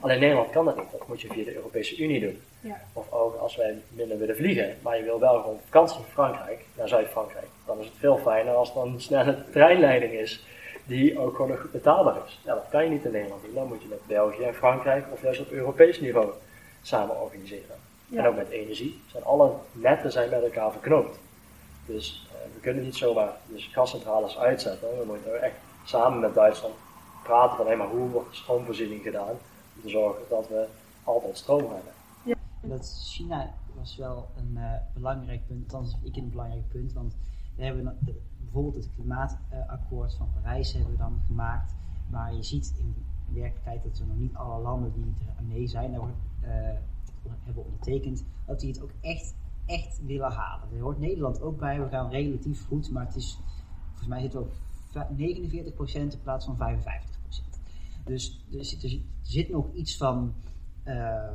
[0.00, 2.40] Alleen Nederland kan dat niet, dat moet je via de Europese Unie doen.
[2.60, 2.80] Ja.
[2.92, 6.60] Of ook als wij minder willen vliegen, maar je wil wel gewoon vakantie in Frankrijk,
[6.76, 7.46] naar Zuid-Frankrijk.
[7.66, 10.44] Dan is het veel fijner als er een snelle treinleiding is
[10.84, 12.40] die ook gewoon nog betaalbaar is.
[12.44, 13.54] Ja, dat kan je niet in Nederland doen.
[13.54, 16.30] Dan moet je met België en Frankrijk of juist op Europees niveau
[16.82, 17.76] samen organiseren.
[18.06, 18.18] Ja.
[18.18, 19.00] En ook met energie.
[19.06, 21.18] Zijn alle netten zijn met elkaar verknoopt.
[21.86, 24.88] Dus we kunnen niet zomaar dus gascentrales uitzetten.
[24.98, 26.74] We moeten echt samen met Duitsland
[27.22, 29.30] praten van hé, maar hoe wordt de stroomvoorziening gedaan
[29.76, 30.66] om te zorgen dat we
[31.04, 31.92] altijd stroom hebben.
[32.62, 37.16] Dat China was wel een eh, belangrijk punt, althans ik een belangrijk punt, want
[37.56, 41.72] we hebben dan- de- bijvoorbeeld het klimaatakkoord van Parijs hebben we dan gemaakt,
[42.10, 42.94] maar je ziet in
[43.26, 46.00] werkelijkheid dat er nog niet alle landen die er mee zijn, daar,
[46.40, 46.78] eh,
[47.44, 49.34] hebben ondertekend, dat die het ook echt,
[49.70, 50.68] echt willen halen.
[50.74, 53.38] Er hoort Nederland ook bij, we gaan relatief goed, maar het is,
[53.88, 54.52] volgens mij zitten we op
[54.90, 57.60] va- 49% in plaats van 55%.
[58.04, 60.34] Dus er zit, er zit nog iets van...
[60.82, 61.32] eh,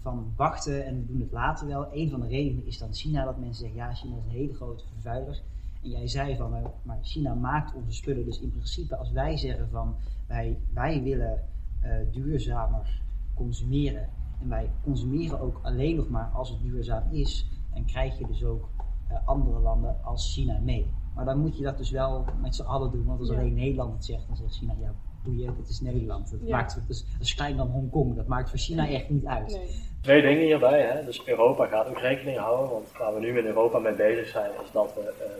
[0.00, 1.94] van wachten en we doen het later wel.
[1.94, 4.54] Een van de redenen is dan China, dat mensen zeggen, ja, China is een hele
[4.54, 5.42] grote vervuiler.
[5.82, 8.24] En jij zei van, eh, maar China maakt onze spullen.
[8.24, 11.42] Dus in principe als wij zeggen van, wij, wij willen
[11.80, 13.00] eh, duurzamer
[13.34, 14.08] consumeren.
[14.44, 17.46] En wij consumeren ook alleen nog maar als het duurzaam is.
[17.74, 18.68] En krijg je dus ook
[19.08, 20.86] eh, andere landen als China mee.
[21.14, 23.04] Maar dan moet je dat dus wel met z'n allen doen.
[23.04, 23.34] Want als Ja.
[23.36, 26.30] alleen Nederland het zegt, dan zegt China, ja, boeien, het is Nederland.
[26.30, 26.56] Dat, Ja.
[26.56, 28.16] maakt, dat, is, dat is klein dan Hongkong.
[28.16, 29.50] Dat maakt voor China echt niet uit.
[29.52, 29.80] Nee.
[30.00, 30.82] Twee dingen hierbij.
[30.82, 31.04] Hè.
[31.04, 32.70] Dus Europa gaat ook rekening houden.
[32.70, 35.30] Want waar we nu in Europa mee bezig zijn, is dat we eh,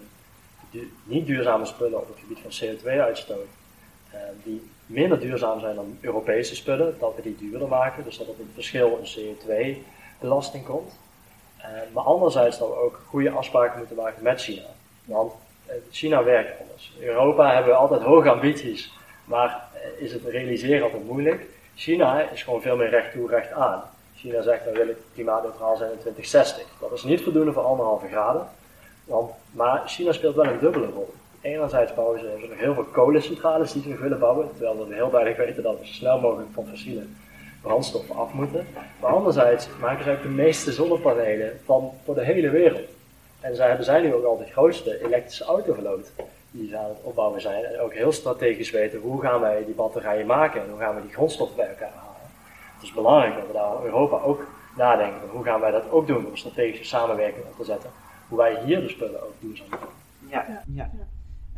[0.70, 3.46] du- niet duurzame spullen op het gebied van CO2-uitstoot,
[4.10, 8.04] eh, die minder duurzaam zijn dan Europese spullen, dat we die duurder maken.
[8.04, 10.98] Dus dat er een verschil in CO2-belasting komt.
[11.56, 14.66] Eh, maar anderzijds dat we ook goede afspraken moeten maken met China.
[15.04, 15.32] Want
[15.66, 16.92] eh, China werkt anders.
[16.98, 18.92] In Europa hebben we altijd hoge ambities,
[19.24, 21.46] maar eh, is het realiseren altijd moeilijk.
[21.74, 23.82] China is gewoon veel meer recht toe, recht aan.
[24.16, 26.66] China zegt, we willen klimaatneutraal zijn in 2060.
[26.80, 28.48] Dat is niet voldoende voor anderhalve graden.
[29.04, 31.14] Want, maar China speelt wel een dubbele rol.
[31.44, 34.48] Enerzijds bouwen ze, hebben ze nog heel veel kolencentrales die ze nog willen bouwen.
[34.56, 37.02] Terwijl we heel duidelijk weten dat we zo snel mogelijk van fossiele
[37.62, 38.66] brandstoffen af moeten.
[39.00, 42.88] Maar anderzijds maken ze ook de meeste zonnepanelen van voor de hele wereld.
[43.40, 46.12] En zij hebben- zijn nu ook al de grootste elektrische autovloot
[46.50, 47.64] die ze aan het opbouwen zijn.
[47.64, 51.02] En ook heel strategisch weten hoe gaan wij die batterijen maken en hoe gaan we
[51.02, 52.28] die grondstoffen bij elkaar halen.
[52.74, 55.90] Het is belangrijk dat we daar in Europa ook nadenken van hoe gaan wij dat
[55.90, 57.90] ook doen om strategische samenwerking op te zetten.
[58.28, 59.78] Hoe wij hier de spullen ook duurzaam doen.
[60.30, 60.44] Ja.
[60.48, 60.62] Ja.
[60.74, 60.90] ja.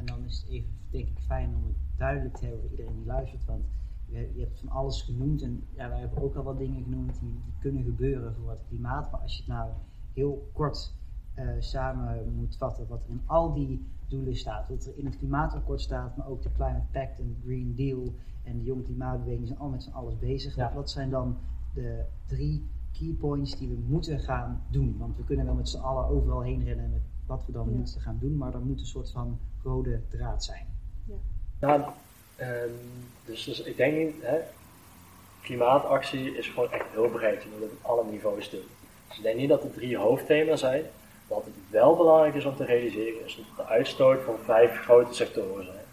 [0.07, 2.97] En dan is het even, denk ik, fijn om het duidelijk te hebben voor iedereen
[2.97, 3.45] die luistert.
[3.45, 3.65] Want
[4.07, 7.21] je, je hebt van alles genoemd en ja, wij hebben ook al wat dingen genoemd
[7.21, 9.11] die, die kunnen gebeuren voor het klimaat.
[9.11, 9.71] Maar als je het nou
[10.13, 10.95] heel kort
[11.35, 14.69] eh, samen moet vatten, wat er in al die doelen staat.
[14.69, 18.15] Wat er in het klimaatakkoord staat, maar ook de Climate Pact en de Green Deal
[18.43, 20.55] en de jonge klimaatbeweging zijn al met z'n alles bezig.
[20.55, 20.73] Ja.
[20.75, 21.37] Wat zijn dan
[21.75, 24.97] de drie key points die we moeten gaan doen?
[24.99, 27.77] Want we kunnen wel met z'n allen overal heen rennen met wat we dan Ja.
[27.77, 30.67] moeten gaan doen, maar er moet een soort van rode draad zijn.
[31.61, 31.83] Nou,
[32.37, 32.69] ehm,
[33.25, 34.39] dus, dus ik denk niet, hè,
[35.43, 37.43] klimaatactie is gewoon echt heel breed.
[37.43, 38.65] Je moet het op alle niveaus doen.
[39.09, 40.85] Dus ik denk niet dat er drie hoofdthema's zijn.
[41.29, 45.15] Wat het wel belangrijk is om te realiseren, is dat de uitstoot van vijf grote
[45.15, 45.85] sectoren zijn.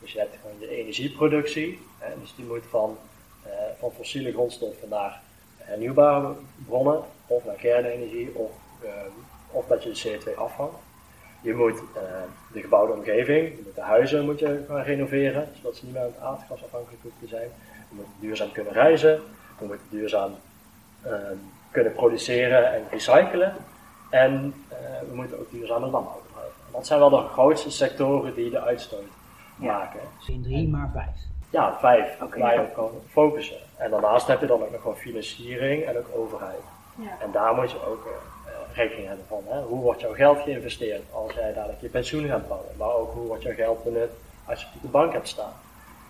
[0.00, 2.96] Dus je hebt gewoon je energieproductie, hè, dus die moet van,
[3.42, 5.22] eh, van fossiele grondstoffen naar
[5.56, 6.34] hernieuwbare
[6.66, 8.50] bronnen, of naar kernenergie, of,
[8.82, 9.10] ehm,
[9.52, 10.76] of dat je de CO2 afvangt.
[11.40, 12.02] Je moet eh,
[12.52, 16.02] de gebouwde omgeving, je moet de huizen moet je gaan renoveren, zodat ze niet meer
[16.02, 17.48] aan het aardgas afhankelijk hoeven te zijn.
[17.88, 19.20] Je moet duurzaam kunnen reizen,
[19.60, 20.34] je moet duurzaam
[21.02, 21.36] ehm,
[21.70, 23.54] kunnen produceren en recyclen.
[24.10, 24.76] En eh,
[25.08, 26.54] we moeten ook duurzame landbouw bedrijven.
[26.66, 29.10] En dat zijn wel de grootste sectoren die de uitstoot
[29.56, 30.00] maken.
[30.18, 31.30] Geen drie, maar vijf.
[31.50, 32.38] Ja, vijf, Oké.
[32.38, 33.56] waar je op kan focussen.
[33.76, 36.62] En daarnaast heb je dan ook nog gewoon financiering en ook overheid.
[36.94, 37.10] Ja.
[37.20, 38.06] En daar moet je ook
[38.74, 39.42] rekening hebben van.
[39.46, 39.60] Hè?
[39.60, 42.76] Hoe wordt jouw geld geïnvesteerd als jij dadelijk je pensioen gaat bouwen?
[42.76, 44.10] Maar ook hoe wordt jouw geld benut
[44.44, 45.52] als je het op de bank hebt staan?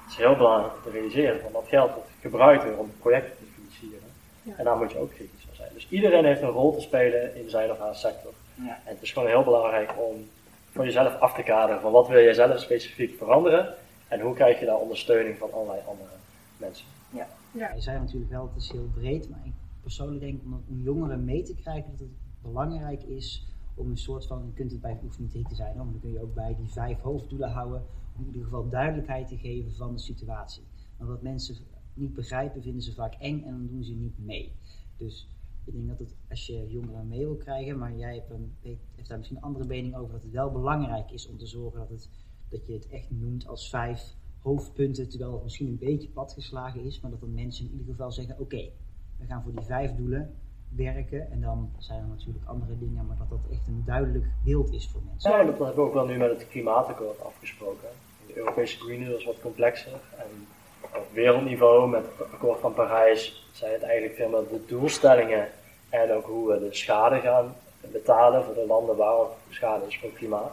[0.03, 3.37] Het is heel belangrijk om te realiseren, want dat geld wordt gebruikt weer om projecten
[3.37, 4.09] te financieren.
[4.43, 4.53] Ja.
[4.57, 5.71] En daar moet je ook kritisch van zijn.
[5.73, 8.33] Dus iedereen heeft een rol te spelen in zijn of haar sector.
[8.55, 8.81] Ja.
[8.85, 10.29] En het is gewoon heel belangrijk om
[10.73, 13.75] voor jezelf af te kaderen van wat wil je zelf specifiek veranderen
[14.09, 16.17] en hoe krijg je daar ondersteuning van allerlei andere
[16.57, 16.87] mensen.
[17.11, 17.27] Ja.
[17.75, 21.25] Je zei natuurlijk wel, het is heel breed, maar ik persoonlijk denk om, om jongeren
[21.25, 22.09] mee te krijgen dat het
[22.43, 26.01] belangrijk is om een soort van, je kunt het bij oefening te zijn, maar dan
[26.01, 27.85] kun je ook bij die vijf hoofddoelen houden,
[28.17, 30.63] om in ieder geval duidelijkheid te geven van de situatie.
[30.97, 31.57] Want wat mensen
[31.95, 34.53] niet begrijpen, vinden ze vaak eng en dan doen ze niet mee.
[34.97, 35.29] Dus
[35.65, 39.09] ik denk dat het, als je jongeren mee wil krijgen, maar jij hebt, een, heeft
[39.09, 41.89] daar misschien een andere mening over, dat het wel belangrijk is om te zorgen dat,
[41.89, 42.09] het,
[42.49, 47.01] dat je het echt noemt als vijf hoofdpunten, terwijl het misschien een beetje platgeslagen is,
[47.01, 48.71] maar dat dan mensen in ieder geval zeggen, oké,
[49.19, 50.35] we gaan voor die vijf doelen
[50.77, 54.73] werken en dan zijn er natuurlijk andere dingen, maar dat dat echt een duidelijk beeld
[54.73, 55.31] is voor mensen.
[55.31, 57.89] Ja, dat hebben we ook wel nu met het klimaatakkoord afgesproken.
[58.27, 60.47] De Europese Green Deal is wat complexer en
[60.81, 65.49] op wereldniveau met het akkoord van Parijs zijn het eigenlijk veel meer de doelstellingen
[65.89, 70.09] en ook hoe we de schade gaan betalen voor de landen waar schade is voor
[70.09, 70.53] het klimaat.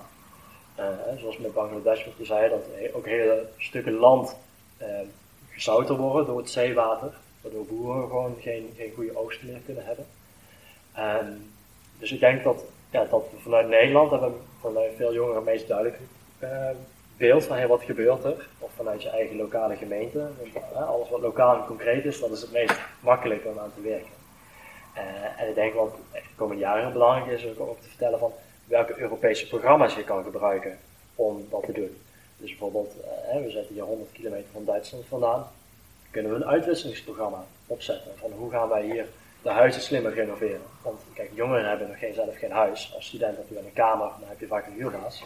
[0.80, 0.86] Uh,
[1.18, 4.36] zoals met Bangladesh wat je zei, dat ook hele stukken land
[4.82, 4.88] uh,
[5.50, 10.06] gezouten worden door het zeewater, waardoor boeren gewoon geen, geen goede oogsten meer kunnen hebben.
[10.98, 11.38] Uh,
[12.00, 16.00] dus ik denk dat, ja, dat we vanuit Nederland hebben vanuit veel jongeren meest duidelijk
[17.18, 20.18] beeld van hey, wat gebeurt er, of vanuit je eigen lokale gemeente.
[20.18, 23.82] Want, alles wat lokaal en concreet is, dat is het meest makkelijk om aan te
[23.82, 24.18] werken.
[24.98, 28.32] Uh, en ik denk wat de komende jaren belangrijk is, is ook te vertellen van
[28.66, 30.78] welke Europese programma's je kan gebruiken
[31.16, 31.98] om dat te doen.
[32.38, 32.94] Dus bijvoorbeeld,
[33.44, 35.48] we zitten hier 100 kilometer van Duitsland vandaan,
[36.12, 39.06] kunnen we een uitwisselingsprogramma opzetten van hoe gaan wij hier
[39.42, 40.62] de huizen slimmer renoveren.
[40.82, 42.92] Want kijk, jongeren hebben nog geen, zelf geen huis.
[42.96, 45.24] Als student heb je wel een kamer, dan heb je vaak een huurbaas.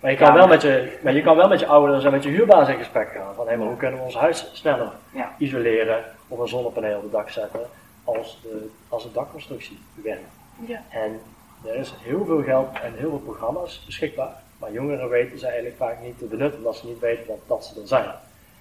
[0.00, 2.22] Maar je kan, wel met je, maar je kan wel met je ouders en met
[2.22, 3.34] je huurbaas in gesprek gaan.
[3.34, 4.92] Van hé, maar hoe kunnen we ons huis sneller
[5.38, 7.60] isoleren of een zonnepaneel op het dak zetten
[8.04, 10.22] als de, als de dakconstructie werkt.
[10.66, 10.82] Ja.
[10.90, 11.20] En
[11.64, 14.32] er is heel veel geld en heel veel programma's beschikbaar.
[14.58, 17.64] Maar jongeren weten ze eigenlijk vaak niet te benutten omdat ze niet weten dat, dat
[17.64, 18.10] ze er zijn.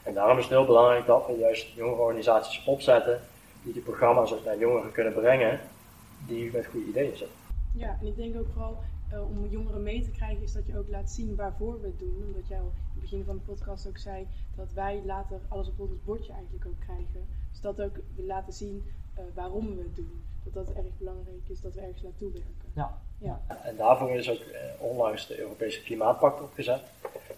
[0.08, 3.22] En daarom is het heel belangrijk dat we juist jongere organisaties opzetten
[3.64, 5.60] die die programma's ook naar jongeren kunnen brengen
[6.28, 7.38] die met goede ideeën zitten.
[7.74, 8.78] Ja, en ik denk ook vooral
[9.14, 12.00] uh, om jongeren mee te krijgen, is dat je ook laat zien waarvoor we het
[12.00, 12.24] doen.
[12.28, 15.68] Omdat jij al in het begin van de podcast ook zei dat wij later alles
[15.68, 17.28] op ons bordje eigenlijk ook krijgen.
[17.52, 18.84] Dus dat ook laten zien
[19.18, 20.22] uh, waarom we het doen.
[20.54, 22.72] Dat dat erg belangrijk is, dat we ergens naartoe werken.
[22.74, 22.98] Ja.
[23.18, 23.40] ja.
[23.64, 26.82] En daarvoor is ook uh, onlangs de Europese Klimaatpact opgezet.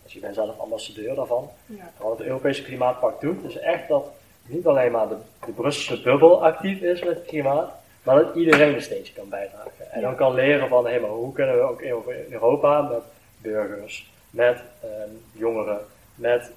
[0.04, 1.50] Dus ik ben zelf ambassadeur daarvan.
[1.66, 1.92] Ja.
[1.98, 4.12] Wat het Europese Klimaatpact doet, is echt dat
[4.46, 7.72] niet alleen maar de, de Brusselse bubbel actief is met het klimaat,
[8.04, 9.92] maar dat iedereen een steentje kan bijdragen.
[9.92, 13.04] En dan kan leren van, hé, maar hoe kunnen we ook in Europa met
[13.38, 15.80] burgers, met ehm, jongeren,
[16.16, 16.52] met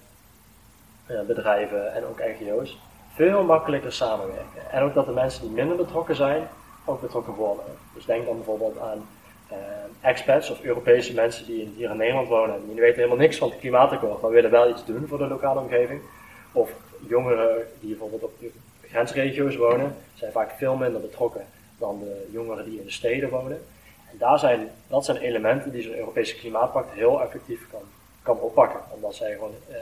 [1.11, 2.79] uh, bedrijven en ook NGO's
[3.15, 4.71] veel makkelijker samenwerken.
[4.71, 6.49] En ook dat de mensen die minder betrokken zijn,
[6.85, 7.65] ook betrokken worden.
[7.95, 9.07] Dus denk dan bijvoorbeeld aan
[9.53, 9.59] uh,
[10.01, 13.49] expats of Europese mensen die hier in Nederland wonen en die weten helemaal niks van
[13.49, 16.01] het klimaatakkoord, maar willen wel iets doen voor de lokale omgeving.
[16.53, 16.71] Of
[17.07, 18.51] jongeren die bijvoorbeeld op de
[18.89, 21.45] grensregio's wonen, zijn vaak veel minder betrokken
[21.79, 23.65] dan de jongeren die in de steden wonen.
[24.11, 27.83] En daar zijn, dat zijn elementen die zo'n Europese klimaatpact heel effectief kan,
[28.23, 28.81] kan oppakken.
[28.95, 29.77] Omdat zij gewoon, eh,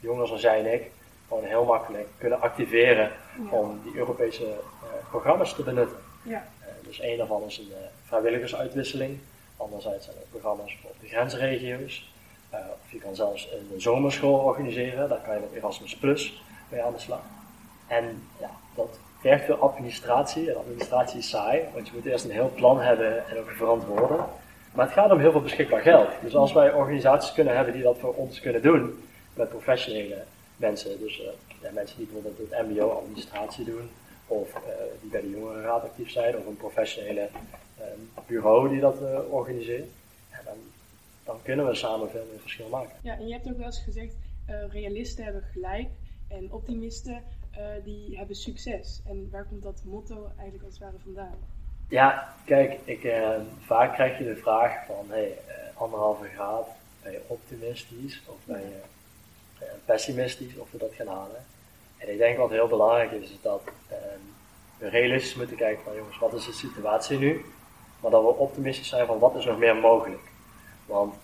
[0.00, 0.90] jongeren zoals zij en ik,
[1.30, 3.10] gewoon heel makkelijk kunnen activeren
[3.50, 5.96] om die Europese eh, programma's te benutten.
[6.22, 6.44] Ja.
[6.60, 9.18] Uh, dus een daarvan is een uh, vrijwilligersuitwisseling.
[9.56, 12.12] Anderzijds zijn er programma's voor de grensregio's.
[12.50, 15.08] Of je kan zelfs een zomerschool organiseren.
[15.08, 17.20] Daar kan je met Erasmus Plus mee aan de slag.
[17.86, 20.50] En ja, dat vergt veel administratie.
[20.50, 24.24] En administratie is saai, want je moet eerst een heel plan hebben en ook verantwoorden.
[24.72, 26.08] Maar het gaat om heel veel beschikbaar geld.
[26.22, 30.22] Dus als wij organisaties kunnen hebben die dat voor ons kunnen doen, met professionele
[30.60, 33.90] mensen, dus uh, mensen die bijvoorbeeld het MBO-administratie doen,
[34.26, 34.60] of uh,
[35.00, 37.28] die bij de jongerenraad actief zijn, of een professionele
[37.78, 37.84] uh,
[38.26, 39.88] bureau die dat organiseert,
[40.30, 40.56] ja, dan,
[41.24, 42.96] dan, kunnen we samen veel meer verschil maken.
[43.02, 44.14] Ja, en je hebt ook wel eens gezegd,
[44.70, 45.88] realisten hebben gelijk
[46.28, 47.22] en optimisten
[47.84, 49.00] die hebben succes.
[49.06, 51.38] En waar komt dat motto eigenlijk als het ware vandaan?
[51.88, 55.38] Ja, kijk, ik, uh, vaak krijg je de vraag van, hey,
[55.74, 56.68] anderhalve graad,
[57.02, 58.80] ben je optimistisch of ben je
[59.84, 61.44] pessimistisch of we dat gaan halen?
[61.96, 64.20] En ik denk wat heel belangrijk is, is dat ehm,
[64.78, 67.44] we realistisch moeten kijken van, jongens, wat is de situatie nu?
[68.00, 70.22] Maar dat we optimistisch zijn van, wat is nog meer mogelijk?
[70.86, 71.14] Want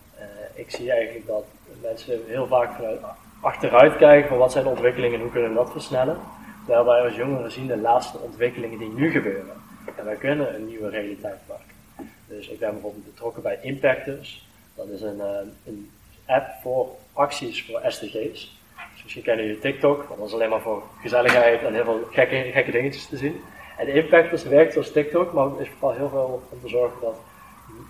[0.53, 1.45] ik zie eigenlijk dat
[1.81, 2.99] mensen heel vaak vanuit
[3.41, 6.17] achteruit kijken van wat zijn de ontwikkelingen en hoe kunnen we dat versnellen.
[6.65, 9.55] Terwijl wij als jongeren zien de laatste ontwikkelingen die nu gebeuren.
[9.95, 12.11] En wij kunnen een nieuwe realiteit maken.
[12.27, 14.47] Dus ik ben bijvoorbeeld betrokken bij Impactors.
[14.75, 15.91] Dat is een, eh, een
[16.25, 18.55] app voor acties voor SDG's.
[18.93, 22.07] Dus misschien kennen jullie TikTok, want dat is alleen maar voor gezelligheid en heel veel
[22.11, 23.41] gekke, gekke dingetjes te zien.
[23.77, 27.15] En Impactors werkt zoals TikTok, maar is vooral heel veel om te zorgen dat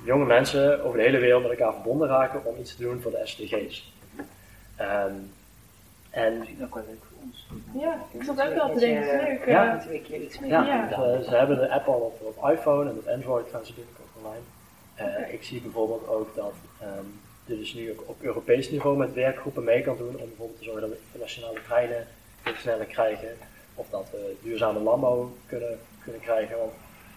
[0.03, 3.11] jonge mensen over de hele wereld met elkaar verbonden raken om iets te doen voor
[3.11, 3.93] de SDG's.
[4.81, 5.31] Um,
[6.09, 7.47] en misschien ook wel leuk voor ons.
[7.81, 9.45] Ja, ik zat ook wel te denken, leuk.
[9.45, 10.49] Ja, twee keer iets mee.
[10.49, 10.87] Ja, ja.
[10.89, 14.07] Ze, ze, hebben de app al op, op iPhone en op Android gaan ze binnenkort
[14.17, 14.43] online.
[14.95, 19.13] Eh, ik zie bijvoorbeeld ook dat um, je dus nu ook op Europees niveau met
[19.13, 22.07] werkgroepen mee kan doen om bijvoorbeeld te zorgen dat we internationale treinen
[22.55, 23.27] sneller krijgen.
[23.75, 26.57] Of dat we duurzame landbouw kunnen, kunnen krijgen.
[26.57, 26.71] Want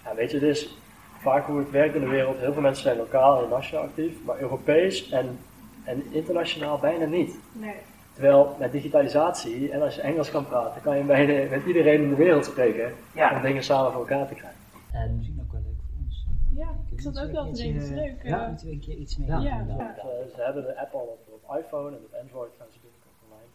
[0.05, 0.77] ja, weet je, het is
[1.21, 2.39] vaak hoe het werkt in de wereld.
[2.39, 5.39] Heel veel mensen zijn lokaal en nationaal actief, maar Europees en,
[5.85, 7.39] en internationaal bijna niet.
[7.53, 7.75] Nee.
[8.13, 12.09] Terwijl met digitalisatie, en als je Engels kan praten, kan je bijna met iedereen in
[12.09, 14.59] de wereld spreken om dingen samen voor elkaar te krijgen.
[14.93, 16.27] En misschien ook wel leuk voor ons.
[16.55, 18.23] Ja, ik zat ook wel te denken, het is leuk.
[18.23, 19.59] Ja, eh, moeten we een keer iets mee Ja.
[19.69, 23.17] eh, ze hebben de app al op, op iPhone en op Android gaan ze binnenkort
[23.25, 23.53] online.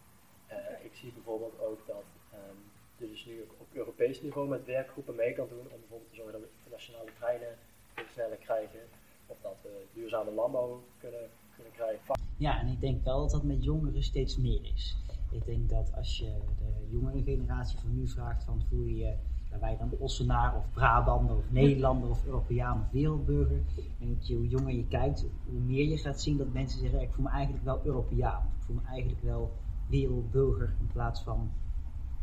[0.47, 2.60] Eh, ik zie bijvoorbeeld ook dat ehm,
[2.97, 6.15] je dus nu ook op Europees niveau met werkgroepen mee kan doen om bijvoorbeeld te
[6.15, 7.53] zorgen dat we internationale treinen
[7.93, 8.84] veel sneller krijgen.
[9.27, 12.19] Of dat we duurzame landbouw kunnen, kunnen krijgen.
[12.38, 14.97] Ja, en ik denk wel dat dat met jongeren steeds meer is.
[15.31, 19.13] Ik denk dat als je de jongere generatie van nu vraagt van voel je je
[19.60, 23.60] wij dan Ossenaar of Brabander of Nederlander of Europeaan of wereldburger.
[24.02, 27.26] En hoe jonger je kijkt, hoe meer je gaat zien dat mensen zeggen ik voel
[27.26, 28.52] me eigenlijk wel Europeaan.
[28.60, 29.52] Ik voel me eigenlijk wel
[29.89, 31.52] wereldburger in plaats van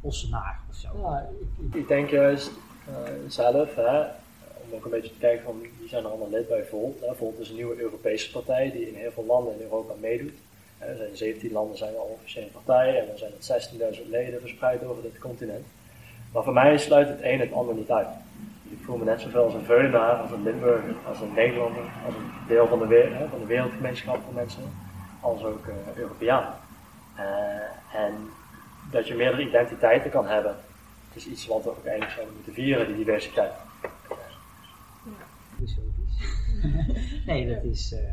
[0.01, 0.89] Ossenaar of zo.
[0.97, 2.51] Ja, ik, ik denk juist
[2.87, 2.95] eh,
[3.29, 3.77] zelf,
[4.65, 7.01] om ook een beetje te kijken van wie zijn er allemaal lid bij Volt.
[7.01, 7.15] Hè.
[7.15, 10.33] Volt is een nieuwe Europese partij die in heel veel landen in Europa meedoet.
[10.79, 14.85] Er zijn 17 landen zijn al officiële partij en er zijn het 16.000 leden verspreid
[14.85, 15.67] over dit continent.
[16.33, 18.07] Maar voor mij sluit het een het ander niet uit.
[18.71, 22.15] Ik voel me net zoveel als een Veulenaar, als een Limburger, als een Nederlander, als
[22.15, 24.63] een deel van de, we- hè, van de wereldgemeenschap van mensen,
[25.21, 26.55] als ook eh, Europeaan.
[27.17, 27.25] Eh,
[28.05, 28.15] en
[28.91, 30.57] dat je meerdere identiteiten kan hebben,
[31.13, 33.53] is iets wat we ook eigenlijk zouden moeten vieren, die diversiteit.
[35.55, 36.17] Filosofisch.
[37.27, 38.11] nee, dat is, eh,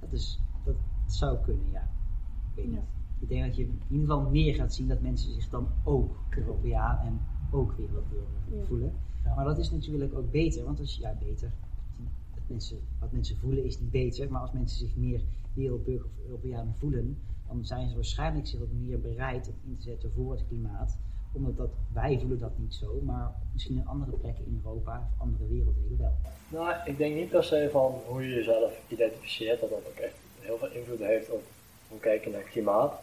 [0.00, 0.74] dat is, dat
[1.06, 1.80] zou kunnen, ja.
[2.50, 2.74] Ik weet niet.
[2.74, 2.82] Ja.
[3.20, 6.16] Ik denk dat je in ieder geval meer gaat zien dat mensen zich dan ook
[6.30, 8.64] Europeaan en ook wereldburger Ja.
[8.64, 8.92] voelen.
[9.36, 11.50] Maar dat is natuurlijk ook beter, want als je, ja beter,
[12.34, 15.20] dat mensen, wat mensen voelen is niet beter, maar als mensen zich meer
[15.52, 19.82] wereldburger of Europeaan voelen, dan zijn ze waarschijnlijk zich ook meer bereid om in te
[19.82, 20.96] zetten voor het klimaat.
[21.32, 25.20] Omdat dat, wij voelen dat niet zo, maar misschien in andere plekken in Europa of
[25.20, 26.12] andere werelddelen wel.
[26.48, 30.14] Nou, ik denk niet per se van hoe je jezelf identificeert, dat dat ook echt
[30.40, 31.42] heel veel invloed heeft op
[31.88, 33.00] hoe kijken naar klimaat.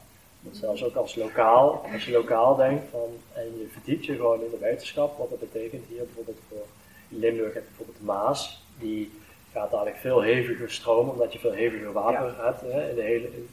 [0.51, 4.49] Zelfs ook als lokaal, als je lokaal denkt van, en je verdiept je gewoon in
[4.51, 6.65] de wetenschap, wat dat betekent hier bijvoorbeeld voor
[7.07, 9.11] Limburg heb je bijvoorbeeld de Maas, die
[9.51, 13.25] gaat dadelijk veel heviger stromen, omdat je veel heviger water hebt hè, in de hele,
[13.33, 13.49] in-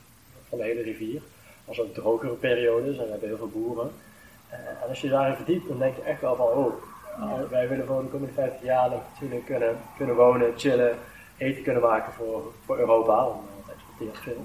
[0.49, 1.23] van de hele rivier.
[1.65, 3.91] Als ook drogere periodes, en we hebben heel veel boeren.
[4.49, 6.73] Eh, en als je daarin verdiept, dan denk je echt wel van, oh,
[7.19, 10.99] uh, wij willen voor de komende 50 jaar nog natuurlijk kunnen, kunnen wonen, chillen,
[11.37, 14.45] eten kunnen maken voor, voor Europa, want uh, het exporteert veel.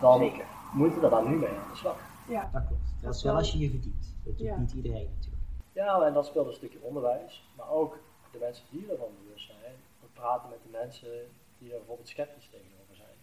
[0.00, 0.44] Dan Zeker.
[0.72, 1.98] Moeten we daar nu mee aan de slag.
[2.28, 2.82] Ja, Dat klopt.
[3.02, 4.14] Dat is wel als je je verdiept.
[4.24, 4.56] Dat doet Ja.
[4.56, 5.42] niet iedereen natuurlijk.
[5.72, 7.98] Ja, en dat speelt een stukje onderwijs, maar ook
[8.32, 9.74] de mensen die ervan bewust zijn.
[10.00, 11.10] We praten met de mensen
[11.58, 13.16] die er bijvoorbeeld sceptisch tegenover zijn.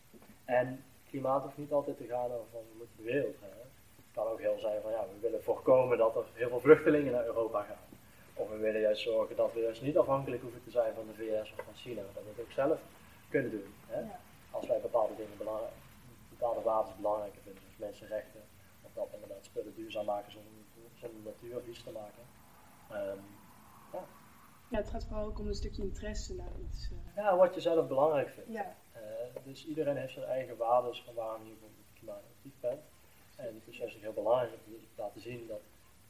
[0.45, 3.67] En klimaat hoeft niet altijd te gaan over van we moeten de wereld redden.
[3.95, 7.11] Het kan ook heel zijn van ja, we willen voorkomen dat er heel veel vluchtelingen
[7.13, 7.85] naar Europa gaan.
[8.33, 11.13] Of we willen juist zorgen dat we juist niet afhankelijk hoeven te zijn van de
[11.13, 12.01] VS of van China.
[12.13, 12.79] Dat we het ook zelf
[13.29, 13.73] kunnen doen.
[13.87, 13.99] Hè?
[13.99, 14.19] Ja.
[14.51, 15.71] Als wij bepaalde dingen belangrijk,
[16.37, 18.41] bepaalde waarden belangrijker vinden, zoals mensenrechten.
[18.81, 20.51] Of dat inderdaad spullen duurzaam maken zonder,
[20.93, 22.23] zonder natuur vies te maken.
[22.89, 23.19] Ehm,
[24.69, 26.89] ja, het gaat vooral ook om een stukje interesse naar iets.
[26.91, 28.49] eh, ja, wat je zelf belangrijk vindt.
[28.51, 29.01] ja, Eh,
[29.43, 31.55] dus iedereen heeft zijn eigen waarden van waarom je
[31.93, 32.81] klimaatactief bent.
[33.35, 35.61] En het is juist heel belangrijk om te laten zien dat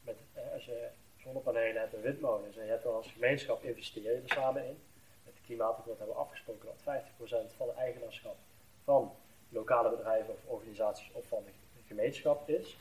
[0.02, 4.02] met, eh, als je zonnepanelen hebt en windmolens en je hebt dan als gemeenschap investeer
[4.02, 4.78] je er samen in.
[5.24, 8.36] Met het klimaatakkoord hebben we afgesproken dat 50% van de eigenaarschap
[8.84, 9.12] van
[9.48, 12.76] lokale bedrijven of organisaties of van de gemeenschap is.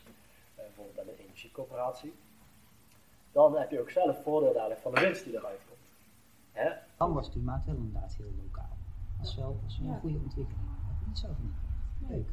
[0.56, 2.14] Eh, bijvoorbeeld bij een energiecoöperatie.
[3.32, 5.80] Dan heb je ook zelf voordeel dadelijk van de winst die eruit komt.
[6.52, 6.70] Hè?
[6.98, 8.70] Dan was klimaat wel inderdaad heel lokaal.
[9.18, 9.94] Dat is wel, dat is wel Ja.
[9.94, 10.66] een goede ontwikkeling.
[10.68, 11.54] Daar heb ik niet zo van.
[12.08, 12.18] Nee.
[12.18, 12.28] Leuk.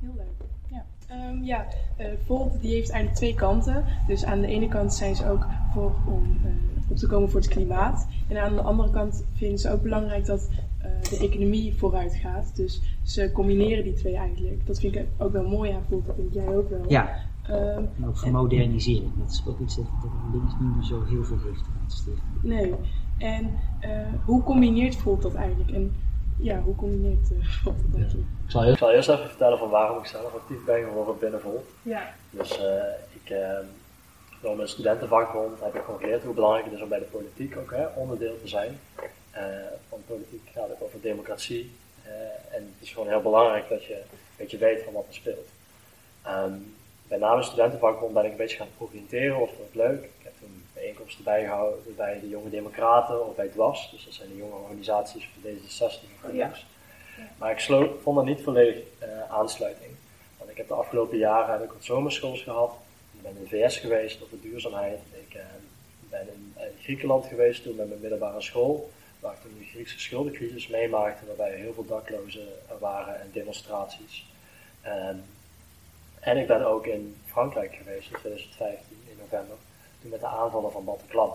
[0.00, 0.48] heel leuk.
[0.70, 3.84] Ja, Ehm, ja eh, Volt die heeft eigenlijk twee kanten.
[4.06, 7.40] Dus aan de ene kant zijn ze ook voor om eh, op te komen voor
[7.40, 8.06] het klimaat.
[8.28, 10.48] En aan de andere kant vinden ze ook belangrijk dat
[11.10, 12.56] de economie vooruit gaat.
[12.56, 14.66] Dus ze combineren die twee eigenlijk.
[14.66, 16.84] Dat vind ik ook wel mooi aan Volt, dat denk jij ook wel.
[16.88, 19.12] Ja, Ehm, en ook vermodernisering.
[19.18, 22.74] Dat is ook iets dat, dat links niet meer zo heel veel heeft aan nee.
[23.18, 23.90] En eh,
[24.24, 25.70] hoe combineert Volt dat eigenlijk?
[25.70, 25.96] En
[26.36, 28.28] ja, hoe combineert eh, Volt dat eigenlijk?
[28.44, 31.40] Ik zal, ik zal eerst even vertellen van waarom ik zelf actief ben geworden binnen
[31.40, 31.66] Volt.
[31.82, 32.82] Ja, Dus eh,
[33.22, 33.58] ik, eh,
[34.42, 37.56] door mijn studentenvakbond heb ik gewoon geleerd hoe belangrijk het is om bij de politiek
[37.56, 38.78] ook hè, onderdeel te zijn.
[39.38, 39.44] Eh
[39.88, 41.70] want politiek gaat ook over democratie.
[42.04, 42.10] eh,
[42.56, 45.48] en het is gewoon heel belangrijk dat je een beetje weet van wat er speelt.
[46.22, 46.52] Ehm
[47.08, 50.02] bij na mijn studentenvakbond ben ik een beetje gaan oriënteren, of vond ik leuk.
[50.04, 53.90] Ik heb toen bijeenkomsten bijgehouden bij de Jonge Democraten of bij DWAS.
[53.90, 56.18] Dus dat zijn de jonge organisaties voor D66 en Oh, ja.
[56.20, 56.66] GroenLinks.
[57.38, 57.60] Maar ik
[58.02, 59.90] vond er niet volledig eh, aansluiting.
[60.38, 62.72] Want ik heb de afgelopen jaren heb ik wat zomerschools gehad.
[63.12, 64.98] Ik ben in de VS geweest op de duurzaamheid.
[65.28, 65.38] Ik
[66.10, 68.90] ben in, in Griekenland geweest toen met mijn middelbare school.
[69.20, 71.26] Waar ik toen de Griekse schuldencrisis meemaakte.
[71.26, 74.26] Waarbij heel veel daklozen er waren en demonstraties.
[74.82, 75.16] Ehm,
[76.20, 79.56] en ik ben ook in Frankrijk geweest in 2015, in november.
[80.00, 81.32] Toen met de aanvallen van Bataclan.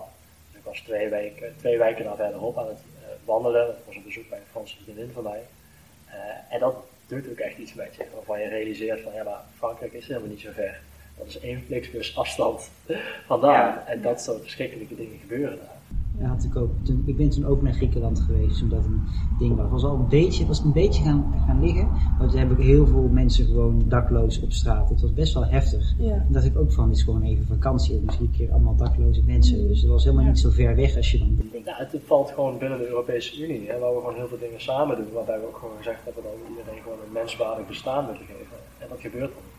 [0.50, 3.68] Dus ik was twee weken, twee weken daar verderop aan het eh, wandelen.
[3.68, 5.42] Ik was op bezoek bij een Franse vriendin van mij.
[6.06, 6.76] Eh, en dat
[7.06, 8.04] doet ook echt iets met je.
[8.14, 10.80] Waarvan je realiseert van ja, maar Frankrijk is helemaal niet zo ver.
[11.18, 12.70] Dat is één fliksbus afstand
[13.26, 13.52] vandaan.
[13.52, 13.86] Ja.
[13.86, 15.76] En dat soort verschrikkelijke dingen gebeuren daar.
[16.18, 16.70] Ja, had ik ook.
[16.82, 19.70] Toen, ik ben toen ook naar Griekenland geweest, toen dat een ding was.
[19.70, 21.88] was al een beetje, was een beetje gaan, gaan liggen.
[22.18, 24.88] Maar toen heb ik heel veel mensen gewoon dakloos op straat.
[24.88, 25.94] Het was best wel heftig.
[25.98, 26.12] Ja.
[26.12, 27.96] En dacht ik ook van, dit is gewoon even vakantie.
[27.96, 29.68] En misschien een keer allemaal dakloze mensen.
[29.68, 30.30] Dus het was helemaal Ja.
[30.30, 31.66] niet zo ver weg als je dan denkt.
[31.66, 34.60] Ja, het valt gewoon binnen de Europese Unie, hè, waar we gewoon heel veel dingen
[34.60, 35.12] samen doen.
[35.12, 38.56] Waarbij we ook gewoon gezegd hebben dat we iedereen gewoon een menswaardig bestaan willen geven.
[38.78, 39.58] En dat gebeurt dan niet.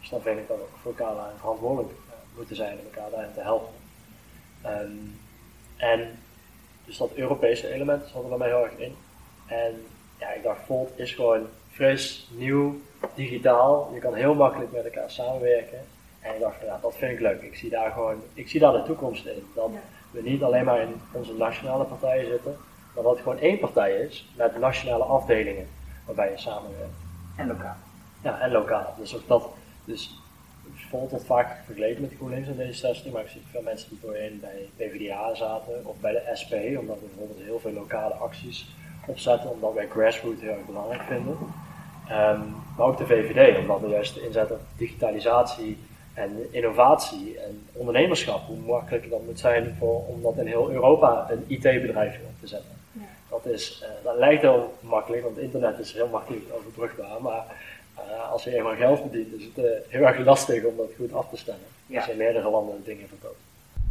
[0.00, 3.10] Dus dan vind ik dat we ook voor elkaar verantwoordelijk eh, moeten zijn en elkaar
[3.10, 3.72] daarin te helpen.
[4.62, 4.98] Ehm,
[5.76, 6.18] en
[6.84, 8.94] dus dat Europese element zat er bij mij heel erg in.
[9.46, 9.84] En
[10.18, 12.80] ja, ik dacht, Volt is gewoon fris, nieuw,
[13.14, 13.90] digitaal.
[13.94, 15.78] Je kan heel makkelijk met elkaar samenwerken.
[16.20, 17.42] En ik dacht, van, ja, dat vind ik leuk.
[17.42, 19.46] Ik zie daar gewoon, ik zie daar de toekomst in.
[19.54, 19.78] Dat Ja.
[20.10, 22.56] we niet alleen maar in onze nationale partijen zitten,
[22.94, 25.68] maar dat het gewoon één partij is met nationale afdelingen
[26.04, 26.94] waarbij je samenwerkt.
[27.36, 27.76] En lokaal.
[28.22, 28.94] Ja, en lokaal.
[28.98, 29.48] Dus ook dat,
[29.84, 30.20] dus
[30.90, 34.40] Volt wordt vaak vergeleken met GroenLinks en D66, maar ik zie veel mensen die voorheen
[34.40, 38.66] bij PvdA zaten of bij de SP, omdat we bijvoorbeeld heel veel lokale acties
[39.06, 41.36] opzetten, omdat wij grassroots heel erg belangrijk vinden.
[42.08, 42.40] Ehm,
[42.76, 45.78] maar ook de VVD, omdat we juist inzetten op digitalisatie
[46.14, 48.46] en innovatie en ondernemerschap.
[48.46, 52.46] Hoe makkelijk dat moet zijn voor, om dat in heel Europa een IT-bedrijf op te
[52.46, 52.70] zetten.
[52.92, 53.00] Ja.
[53.28, 57.44] Dat, is, eh, dat lijkt heel makkelijk, want internet is heel makkelijk overbrugbaar, maar
[58.10, 61.12] eh, als je eenmaal geld verdient, is het eh, heel erg lastig om dat goed
[61.12, 61.64] af te stemmen.
[61.86, 61.96] Ja.
[61.96, 63.40] Als je in meerdere landen dingen verkoopt.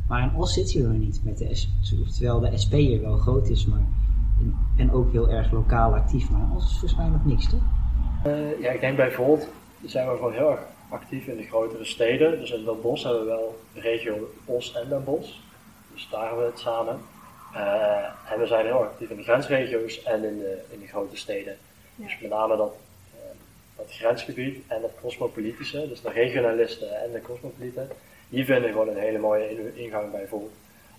[0.07, 1.69] Maar in Os zit je er niet met de SP.
[2.17, 3.85] Terwijl de SP hier wel groot is, maar.
[4.39, 6.29] En, en ook heel erg lokaal actief.
[6.29, 7.61] Maar in Os is volgens mij nog niks, toch?
[8.23, 9.47] Eh, ja, ik denk bij Volt
[9.85, 10.59] zijn we gewoon heel erg
[10.89, 12.39] actief in de grotere steden.
[12.39, 15.33] Dus in Den Bosch hebben we wel de regio Os en Den Bosch.
[15.93, 16.99] Dus daar hebben we het samen.
[17.53, 20.87] Eh, en we zijn heel erg actief in de grensregio's en in de, in de
[20.87, 21.57] grote steden.
[21.95, 22.03] Ja.
[22.03, 22.73] Dus met name dat,
[23.75, 27.89] dat grensgebied en dat cosmopolitische, dus de regionalisten en de cosmopolieten,
[28.29, 30.51] die vinden gewoon een hele mooie in- ingang bij Volt.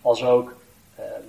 [0.03, 0.55] Als ook
[0.97, 1.23] ehm,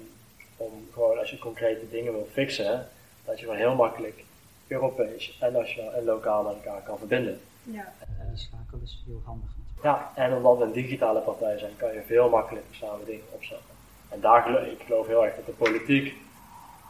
[0.57, 2.87] om gewoon als je concrete dingen wil fixen,
[3.25, 4.23] dat je gewoon heel makkelijk
[4.67, 7.39] Europees en nationaal en lokaal met elkaar kan verbinden.
[7.63, 7.93] Ja.
[7.99, 9.49] Eh, die schakel is heel handig.
[9.83, 13.75] Ja, en omdat we een digitale partij zijn, kan je veel makkelijker samen dingen opzetten.
[14.09, 16.13] En daar geloof ik geloof heel erg dat de politiek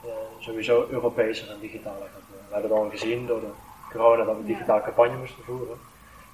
[0.03, 2.47] eh, sowieso Europeeser en digitaler gaat worden.
[2.47, 3.49] We hebben het al gezien door de
[3.91, 4.47] corona dat we Ja.
[4.47, 5.77] digitaal campagne moesten voeren.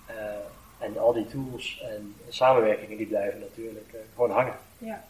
[0.06, 4.54] Eh, en al die tools en samenwerkingen die blijven natuurlijk eh, gewoon hangen.
[4.78, 5.04] Ja.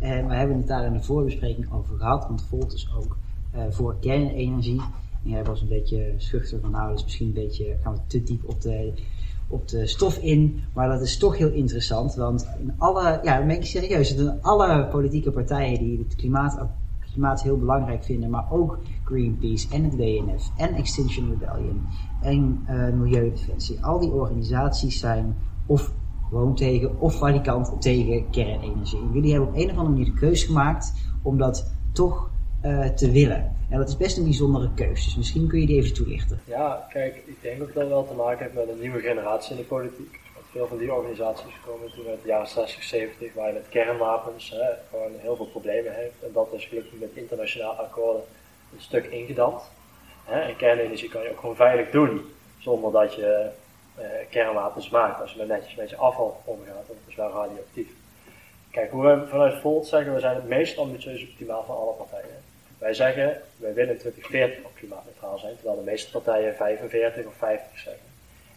[0.00, 3.16] En we hebben het daar in de voorbespreking over gehad, want Volt is ook
[3.52, 4.80] eh, voor kernenergie.
[5.24, 8.00] En jij was een beetje schuchter van, nou, dat is misschien een beetje, gaan we
[8.06, 8.92] te diep op de,
[9.48, 10.64] op de stof in.
[10.74, 14.38] Maar dat is toch heel interessant, want in alle, ja, dan ben ik serieus, in
[14.42, 16.58] alle politieke partijen die het klimaat,
[17.18, 21.86] klimaat heel belangrijk vinden, maar ook Greenpeace en het WNF en Extinction Rebellion
[22.22, 23.84] en eh, Milieudefensie.
[23.84, 25.92] Al die organisaties zijn of
[26.28, 28.98] gewoon tegen of valikant tegen kernenergie.
[28.98, 30.92] En jullie hebben op een of andere manier de keuze gemaakt
[31.22, 33.56] om dat toch eh, te willen.
[33.68, 36.40] En dat is best een bijzondere keuze, dus misschien kun je die even toelichten.
[36.44, 39.56] Ja, kijk, ik denk dat het wel te maken heeft met een nieuwe generatie in
[39.56, 40.20] de politiek.
[40.58, 44.50] Veel van die organisaties komen toen uit de jaren 60, 70, waar je met kernwapens
[44.50, 46.22] hè, gewoon heel veel problemen heeft.
[46.22, 48.22] En dat is gelukkig met internationale akkoorden
[48.72, 49.70] een stuk ingedampt.
[50.26, 53.48] En kernenergie kan je ook gewoon veilig doen, zonder dat je
[53.94, 55.20] eh, kernwapens maakt.
[55.20, 57.88] Als je maar netjes met je afval omgaat, het is wel radioactief.
[58.70, 62.42] Kijk, hoe we vanuit Volt zeggen, we zijn het meest ambitieuze klimaat van alle partijen.
[62.78, 67.34] Wij zeggen, wij willen in 2040 op klimaatneutraal zijn, terwijl de meeste partijen 45 of
[67.34, 68.07] 50 zeggen.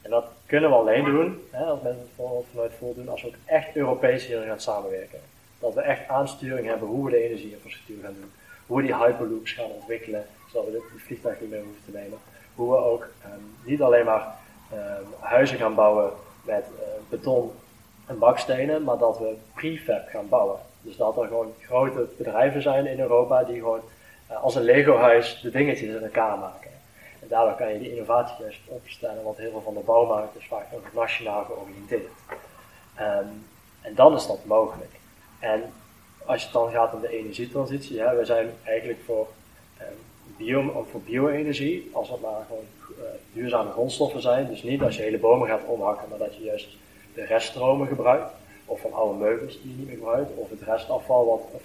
[0.02, 3.22] En dat kunnen we alleen doen, hè, als mensen het vooral vanuit Volt doen, als
[3.22, 5.20] we ook echt Europees hierin gaan samenwerken.
[5.60, 8.32] Dat we echt aansturing hebben hoe we de energieinfrastructuur gaan doen.
[8.66, 12.18] Hoe we die hyperloops gaan ontwikkelen, zodat we dit vliegtuig niet meer hoeven te nemen.
[12.56, 14.36] Hoe we ook ehm, niet alleen maar
[14.72, 16.12] ehm, huizen gaan bouwen
[16.44, 17.52] met eh, beton
[18.06, 20.60] en bakstenen, maar dat we prefab gaan bouwen.
[20.82, 23.82] Dus dat er gewoon grote bedrijven zijn in Europa die gewoon
[24.28, 26.61] eh, als een Lego-huis de dingetjes in elkaar maken.
[27.32, 30.72] Daardoor kan je die innovatie juist opstellen, want heel veel van de bouwmarkt is vaak
[30.72, 32.12] nog nationaal georiënteerd.
[32.96, 33.28] Ehm,
[33.82, 34.92] en dan is dat mogelijk.
[35.40, 35.74] En
[36.26, 39.28] als het dan gaat om de energietransitie, we zijn eigenlijk voor,
[39.78, 39.86] eh,
[40.38, 42.66] bio, voor bio-energie, als het maar gewoon
[43.00, 44.48] eh, duurzame grondstoffen zijn.
[44.48, 46.70] Dus niet als je hele bomen gaat omhakken, maar dat je juist
[47.14, 48.32] de reststromen gebruikt.
[48.66, 51.62] Of van oude meubels die je niet meer gebruikt, of het restafval, wat, of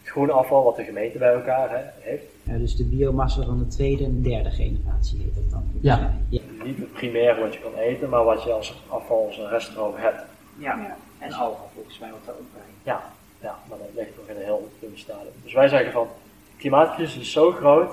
[0.00, 2.24] het groene afval wat de gemeente bij elkaar hè, heeft.
[2.42, 5.62] Ja, dus de biomassa van de tweede en derde generatie heet dat dan.
[5.80, 6.14] Ja.
[6.28, 6.40] ja.
[6.64, 9.94] Niet het primair wat je kan eten, maar wat je als afval, als een reststroom
[9.96, 10.22] hebt.
[10.58, 10.76] Ja.
[10.76, 10.96] Ja.
[11.18, 12.92] En algen volgens mij wat daar ook bij.
[12.92, 13.02] Ja,
[13.40, 15.32] ja, maar dat ligt nog in een heel dun stadium.
[15.42, 16.06] Dus wij zeggen van,
[16.50, 17.92] de klimaatcrisis is zo groot,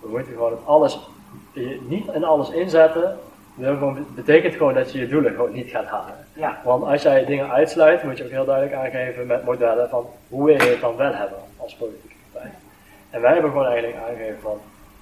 [0.00, 0.98] we moeten gewoon het alles,
[1.52, 3.18] je niet in alles inzetten,
[3.60, 6.14] gewoon, betekent gewoon dat je je doelen gewoon niet gaat halen.
[6.32, 6.60] Ja.
[6.64, 10.44] Want als jij dingen uitsluit, moet je ook heel duidelijk aangeven met modellen van hoe
[10.44, 11.38] wil je het dan wel hebben
[11.68, 12.50] als politieke partij.
[13.10, 14.60] En wij hebben gewoon eigenlijk aangegeven van,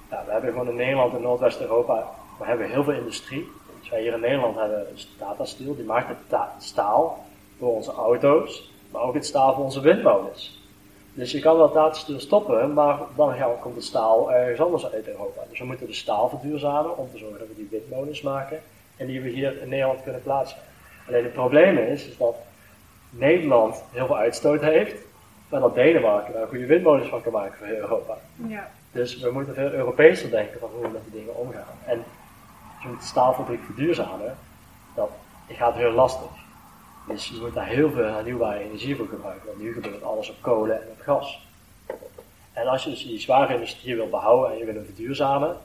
[0.09, 2.09] ja, we hebben gewoon in Nederland en Noordwest-Europa,
[2.39, 3.47] we hebben heel veel industrie.
[3.79, 4.87] Dus wij hier in Nederland hebben
[5.17, 7.25] Tata Steel, die maakt het ta- staal
[7.59, 10.65] voor onze auto's, maar ook het staal voor onze windmolens.
[11.13, 15.07] Dus je kan wel Tata Steel stoppen, maar dan komt het staal ergens anders uit
[15.07, 15.41] Europa.
[15.49, 18.61] Dus we moeten de staal verduurzamen om te zorgen dat we die windmolens maken
[18.97, 20.57] en die we hier in Nederland kunnen plaatsen.
[21.07, 22.35] Alleen het probleem is dat
[23.09, 24.95] Nederland heel veel uitstoot heeft,
[25.49, 28.17] maar dat Denemarken daar goede windmolens van kan maken voor heel Europa.
[28.47, 28.71] Ja.
[28.91, 31.77] Dus we moeten veel Europeeser denken van hoe we met die dingen omgaan.
[31.85, 32.03] En
[32.73, 34.37] als je moet de staalfabriek verduurzamen,
[34.95, 35.09] dat
[35.47, 36.29] gaat heel lastig.
[37.07, 39.45] Dus je moet daar heel veel hernieuwbare energie voor gebruiken.
[39.45, 41.45] Want nu gebeurt alles op kolen en op gas.
[42.53, 45.57] En als je dus die zware industrie wil behouden en je wil hem verduurzamen,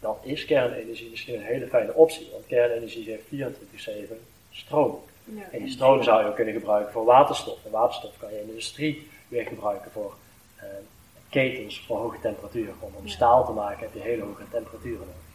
[0.00, 2.28] dan is kernenergie misschien een hele fijne optie.
[2.32, 3.54] Want kernenergie geeft
[3.88, 4.14] 24-7
[4.50, 4.98] stroom.
[5.24, 5.42] Ja.
[5.50, 7.64] En die stroom zou je ook kunnen gebruiken voor waterstof.
[7.64, 10.14] En waterstof kan je in de industrie weer gebruiken voor
[10.56, 10.64] eh,
[11.28, 12.74] ketens voor hoge temperaturen.
[12.80, 15.28] Om, om staal te maken heb je hele hoge temperaturen nodig.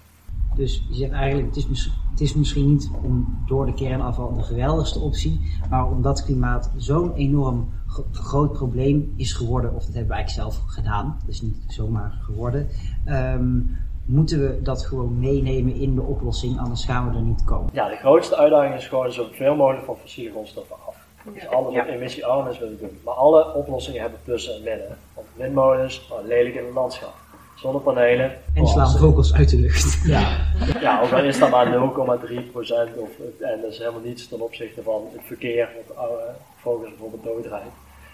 [0.56, 4.34] Dus je zegt eigenlijk, het is, mis- het is misschien niet om door de kernafval
[4.34, 5.40] de geweldigste optie,
[5.70, 10.54] maar omdat klimaat zo'n enorm gro- groot probleem is geworden, of dat hebben we eigenlijk
[10.54, 12.68] zelf gedaan, dat is niet zomaar geworden,
[13.06, 13.60] ehm,
[14.06, 17.70] moeten we dat gewoon meenemen in de oplossing, anders gaan we er niet komen.
[17.74, 20.85] Ja, de grootste uitdaging is gewoon zoveel mogelijk van fossiele grondstoffen af.
[21.34, 21.86] Dus alles wat Ja.
[21.88, 23.00] emissiearm is, doen.
[23.04, 24.98] Maar alle oplossingen hebben plussen en minnen.
[25.14, 27.14] Want windmolens, oh, lelijk in het landschap.
[27.56, 30.00] Zonnepanelen, En oh, slaan vogels uit de lucht.
[30.08, 30.38] Ja,
[30.82, 33.10] Ja, ook al is dat maar 0,3% of,
[33.40, 36.14] en dat is helemaal niets ten opzichte van het verkeer, wat uh,
[36.58, 37.66] vogels bijvoorbeeld doodrijdt.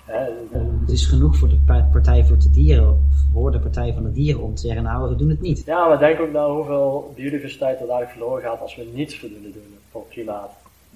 [0.06, 0.20] Hè,
[0.82, 4.12] Het is genoeg voor de pa- Partij voor de Dieren, voor de Partij van de
[4.12, 5.64] Dieren om te zeggen, nou we doen het niet.
[5.66, 9.52] Ja, maar denk ook naar hoeveel biodiversiteit er dadelijk verloren gaat als we niets voldoende
[9.52, 10.52] doen voor klimaat.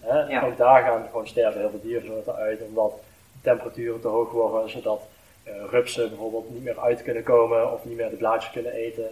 [0.06, 0.20] Hè?
[0.20, 0.42] Ja.
[0.46, 2.92] Ook daar gaan gewoon sterven heel veel diersoorten uit, omdat
[3.32, 5.02] de temperaturen te hoog worden, zodat
[5.44, 9.08] eh, rupsen bijvoorbeeld niet meer uit kunnen komen of niet meer de blaadjes kunnen eten.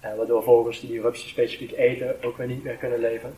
[0.00, 3.34] En waardoor vogels die die rupsen specifiek eten ook weer niet meer kunnen leven.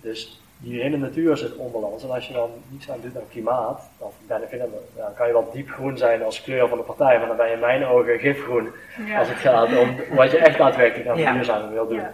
[0.00, 2.02] Dus die hele natuur zit onbalans.
[2.02, 4.60] En als je dan niets aan doet aan klimaat, dan, ben ik,
[4.96, 7.52] dan kan je wel diepgroen zijn als kleur van de partij, maar dan ben je
[7.52, 8.72] in mijn ogen gifgroen
[9.06, 9.18] Ja.
[9.18, 11.68] als het gaat om wat je echt daadwerkelijk aan Ja.
[11.70, 11.96] wil doen.
[11.96, 12.10] Ja.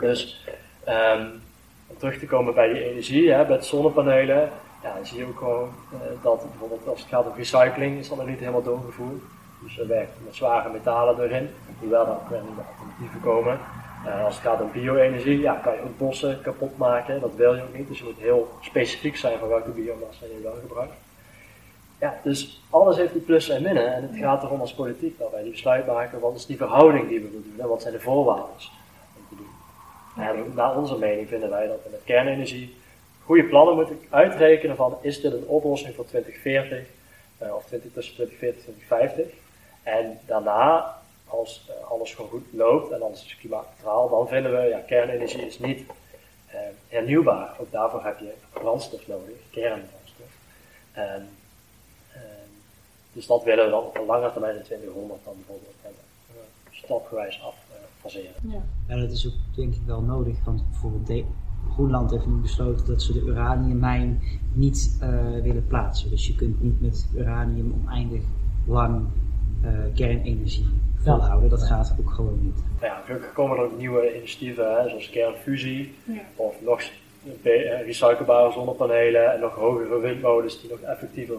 [0.00, 0.46] Dus
[0.84, 1.26] ehm,
[1.88, 4.50] om terug te komen bij die energie, hè, bij zonnepanelen,
[4.82, 8.08] ja, dan zie je ook gewoon eh, dat bijvoorbeeld als het gaat om recycling, is
[8.08, 9.22] dat nog niet helemaal doorgevoerd.
[9.62, 13.58] Dus we werken met zware metalen erin, hoewel er ook weer alternatieven komen.
[14.06, 17.54] Eh, als het gaat om bio-energie, ja, kan je ook bossen kapot maken, dat wil
[17.54, 17.88] je ook niet.
[17.88, 20.94] Dus je moet heel specifiek zijn van welke biomassa je wel gebruikt.
[22.00, 23.94] Ja, dus alles heeft die plussen en minnen.
[23.94, 26.20] En het gaat erom als politiek dat wij die besluit maken.
[26.20, 27.60] Wat is die verhouding die we willen doen?
[27.60, 28.46] En wat zijn de voorwaarden?
[30.18, 32.76] En naar onze mening vinden wij dat we met kernenergie
[33.24, 36.86] goede plannen moeten uitrekenen van is dit een oplossing voor 2040
[37.38, 39.46] eh, of 20, tussen 2040 en 2050.
[39.82, 44.68] En daarna, als eh, alles gewoon goed loopt en alles is klimaatneutraal, dan vinden we
[44.68, 45.86] ja, kernenergie is niet
[46.46, 47.56] eh, hernieuwbaar.
[47.60, 50.32] Ook daarvoor heb je brandstof nodig, kernbrandstof.
[50.92, 51.28] En,
[52.12, 52.20] eh,
[53.12, 56.02] dus dat willen we dan op een lange termijn in 2100 dan bijvoorbeeld hebben.
[56.70, 57.56] Stapgewijs af
[58.10, 58.30] faseren.
[58.42, 58.62] Ja.
[58.88, 61.24] Ja, dat is ook denk ik wel nodig, want bijvoorbeeld de-
[61.72, 65.08] Groenland heeft nu besloten dat ze de uraniummijn niet eh,
[65.42, 66.10] willen plaatsen.
[66.10, 68.22] Dus je kunt niet met uranium oneindig
[68.66, 69.04] lang
[69.62, 71.50] eh, kernenergie volhouden.
[71.50, 72.54] Dat gaat ook gewoon niet.
[72.80, 76.20] Nou ja, gelukkig komen er ook nieuwe initiatieven, hè, zoals kernfusie, Ja.
[76.36, 76.80] of nog
[77.42, 81.36] eh, recyclebare zonnepanelen en nog hogere windmolens die nog effectiever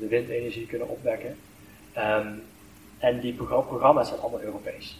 [0.00, 1.36] de windenergie kunnen opwekken.
[1.92, 2.26] Ehm,
[2.98, 4.98] en die progr- programma's zijn allemaal Europees.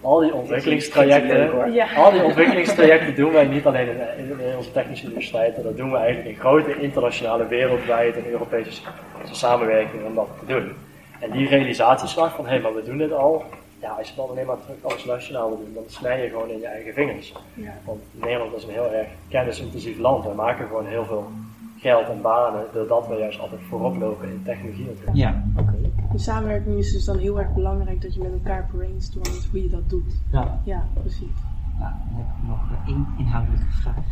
[0.00, 1.86] Al die ontwikkelingstrajecten, Ja.
[1.96, 5.90] al die ontwikkelingstrajecten doen wij niet alleen in, in, in onze technische universiteiten, dat doen
[5.90, 8.82] we eigenlijk in grote internationale wereldwijd en Europese
[9.30, 10.72] samenwerking om dat te doen.
[11.20, 13.44] En die realisatieslag van hé, maar we doen dit al,
[13.80, 16.50] ja, als je dan alleen maar terug alles nationaal wil doen, dan snij je gewoon
[16.50, 17.32] in je eigen vingers.
[17.54, 17.72] Ja.
[17.84, 20.24] Want Nederland is een heel erg kennisintensief land.
[20.24, 21.30] We maken gewoon heel veel
[21.78, 25.16] geld en banen, doordat we juist altijd voorop lopen in technologie natuurlijk.
[25.16, 25.73] Ja, oké.
[26.14, 29.68] De samenwerking is dus dan heel erg belangrijk dat je met elkaar brainstormt hoe je
[29.68, 30.20] dat doet.
[30.32, 30.60] Ja.
[30.64, 31.36] Ja, precies.
[31.78, 34.04] Nou, dan heb ik nog één inhoudelijke vraag.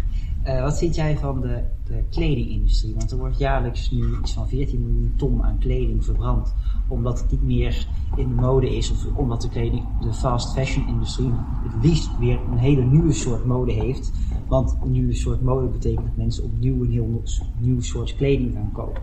[0.42, 2.94] Eh, wat vind jij van de, de kledingindustrie?
[2.94, 6.55] Want er wordt jaarlijks nu iets van 14 miljoen ton aan kleding verbrand.
[6.88, 7.86] Omdat het niet meer
[8.16, 11.32] in de mode is, of omdat de, kleding, de fast fashion industrie
[11.62, 14.12] het liefst weer een hele nieuwe soort mode heeft.
[14.48, 17.22] Want een nieuwe soort mode betekent dat mensen opnieuw een heel
[17.59, 19.03] nieuw soort kleding gaan kopen.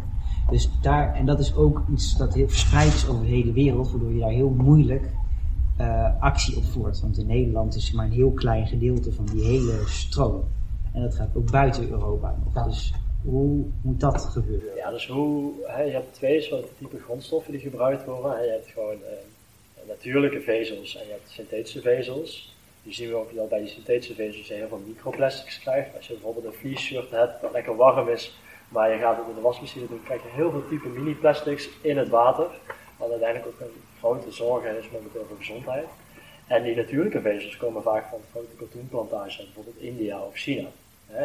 [0.50, 3.92] Dus daar, en dat is ook iets dat heel verspreid is over de hele wereld,
[3.92, 5.10] waardoor je daar heel moeilijk
[5.80, 7.02] uh, actie op voert.
[7.02, 10.44] Want in Nederland is maar een heel klein gedeelte van die hele stroom.
[10.94, 12.66] En dat gaat ook buiten Europa nog.
[12.66, 12.94] Dus
[13.24, 14.76] hoe moet dat gebeuren?
[14.76, 18.32] Ja, dus hoe, hè, je hebt twee soorten type grondstoffen die gebruikt worden.
[18.32, 18.44] Hè.
[18.44, 22.58] Je hebt gewoon uh, natuurlijke vezels en je hebt synthetische vezels.
[22.84, 25.96] Die zien we ook dat bij die synthetische vezels je heel veel microplastics krijgt.
[25.96, 28.40] Als je bijvoorbeeld een fleece shirt hebt dat lekker warm is,
[28.70, 31.98] maar je gaat het in de wasmachine doen, krijg je heel veel type mini-plastics in
[31.98, 32.48] het water.
[32.98, 35.88] Wat uiteindelijk ook een grote zorg is momenteel voor gezondheid.
[36.48, 40.68] En die natuurlijke vezels komen vaak van grote katoenplantages, bijvoorbeeld India of China.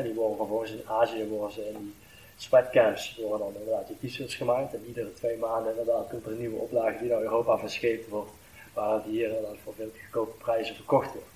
[0.03, 1.95] die worden vervolgens in Azië worden ze in die
[2.37, 4.75] sweatcamps worden dan inderdaad je t-shirts gemaakt.
[4.75, 8.31] En iedere twee maanden inderdaad komt er een nieuwe oplage die naar Europa verscheept wordt,
[8.73, 11.34] waar het hier inderdaad voor veel goedkope prijzen verkocht wordt.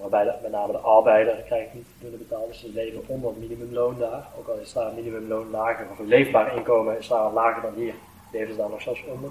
[0.00, 3.38] Waarbij de, met name de arbeider krijgt niet voldoende betaald, dus ze leven onder het
[3.38, 4.26] minimumloon daar.
[4.38, 7.74] Ook al is daar een minimumloon lager, of een leefbaar inkomen is daar lager dan
[7.74, 7.94] hier,
[8.32, 9.30] leven ze daar nog zelfs onder.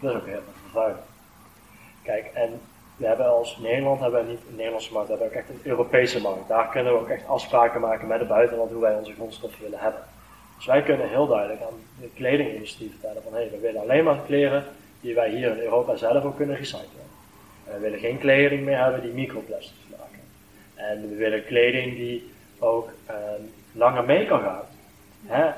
[0.00, 1.04] Dat is ook heel erg vervuiling.
[2.02, 2.60] Kijk, en
[2.96, 5.70] we hebben als Nederland hebben we niet een Nederlandse markt, we hebben ook echt een
[5.70, 6.48] Europese markt.
[6.48, 9.78] Daar kunnen we ook echt afspraken maken met het buitenland hoe wij onze grondstoffen willen
[9.78, 10.00] hebben.
[10.56, 14.04] Dus wij kunnen heel duidelijk aan de kledingindustrie vertellen van hé, hey, we willen alleen
[14.04, 14.64] maar kleren
[15.00, 17.06] die wij hier in Europa zelf ook kunnen recyclen.
[17.66, 19.85] En we willen geen kleding meer hebben die microplastics.
[20.76, 23.14] En we willen kleding die ook eh,
[23.72, 24.62] langer mee kan gaan.
[25.26, 25.50] Hè?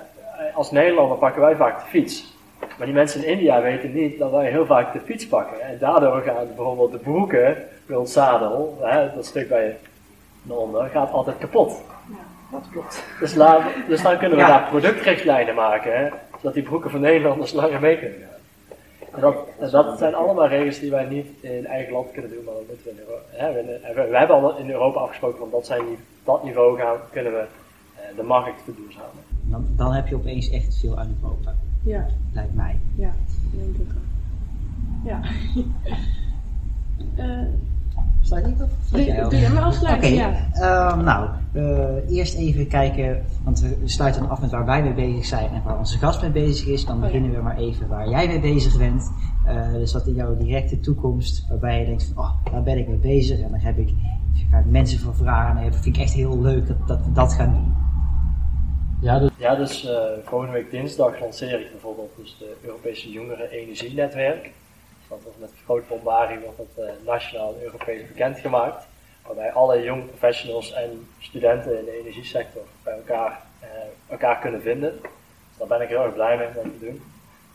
[0.54, 2.36] Als Nederlander pakken wij vaak de fiets.
[2.58, 5.60] Maar die mensen in India weten niet dat wij heel vaak de fiets pakken.
[5.60, 7.56] En daardoor gaan bijvoorbeeld de broeken
[7.86, 9.76] bij ons zadel, hè, dat stuk bij
[10.46, 11.82] onder, gaat altijd kapot.
[12.08, 13.04] Ja, dat klopt.
[13.20, 13.34] Dus,
[13.88, 17.98] dus dan kunnen we daar productrichtlijnen maken, hè, zodat die broeken van Nederlanders langer mee
[17.98, 18.37] kunnen gaan.
[19.14, 19.36] En dat,
[19.70, 22.84] dat zijn allemaal regels die wij niet in eigen land kunnen doen, maar dat moeten
[22.84, 23.22] we in Europa.
[23.30, 25.82] Hè, we, we, hebben al in Europa afgesproken van dat, zijn,
[26.24, 27.46] dat niveau gaan, kunnen we
[27.94, 29.22] eh, de markt verduurzamen.
[29.42, 31.54] Dan, dan heb je opeens echt veel aan Europa.
[31.84, 32.06] Ja.
[32.32, 32.78] Lijkt mij.
[32.96, 33.12] Ja,
[33.50, 34.06] denk ik ook.
[35.04, 35.20] Ja.
[37.24, 37.48] uh,
[38.28, 39.30] Sluit ik?
[39.30, 40.14] Doe je maar afsluiten, okay.
[40.14, 40.48] ja.
[40.54, 45.24] Uh, nou, uh, eerst even kijken, want we sluiten af met waar wij mee bezig
[45.24, 46.84] zijn en waar onze gast mee bezig is.
[46.84, 49.10] Dan oh, beginnen we maar even waar jij mee bezig bent.
[49.46, 52.88] Uh, dus wat in jouw directe toekomst, waarbij je denkt van, oh, daar ben ik
[52.88, 53.40] mee bezig.
[53.40, 53.94] En dan heb ik,
[54.50, 57.12] ga ik mensen voor vragen en dat vind ik echt heel leuk dat, dat we
[57.12, 57.76] dat gaan doen.
[59.00, 59.90] Ja, dus, ja, dus uh,
[60.24, 64.52] volgende week dinsdag lanceer ik bijvoorbeeld dus de Europese Jongeren Energienetwerk.
[65.08, 68.86] Dat wordt met wordt dat uh, nationaal en Europees bekendgemaakt.
[69.26, 73.68] Waarbij alle jonge professionals en studenten in de energiesector bij elkaar, uh,
[74.08, 75.00] elkaar kunnen vinden.
[75.00, 77.02] Dus daar ben ik heel erg blij mee om te doen.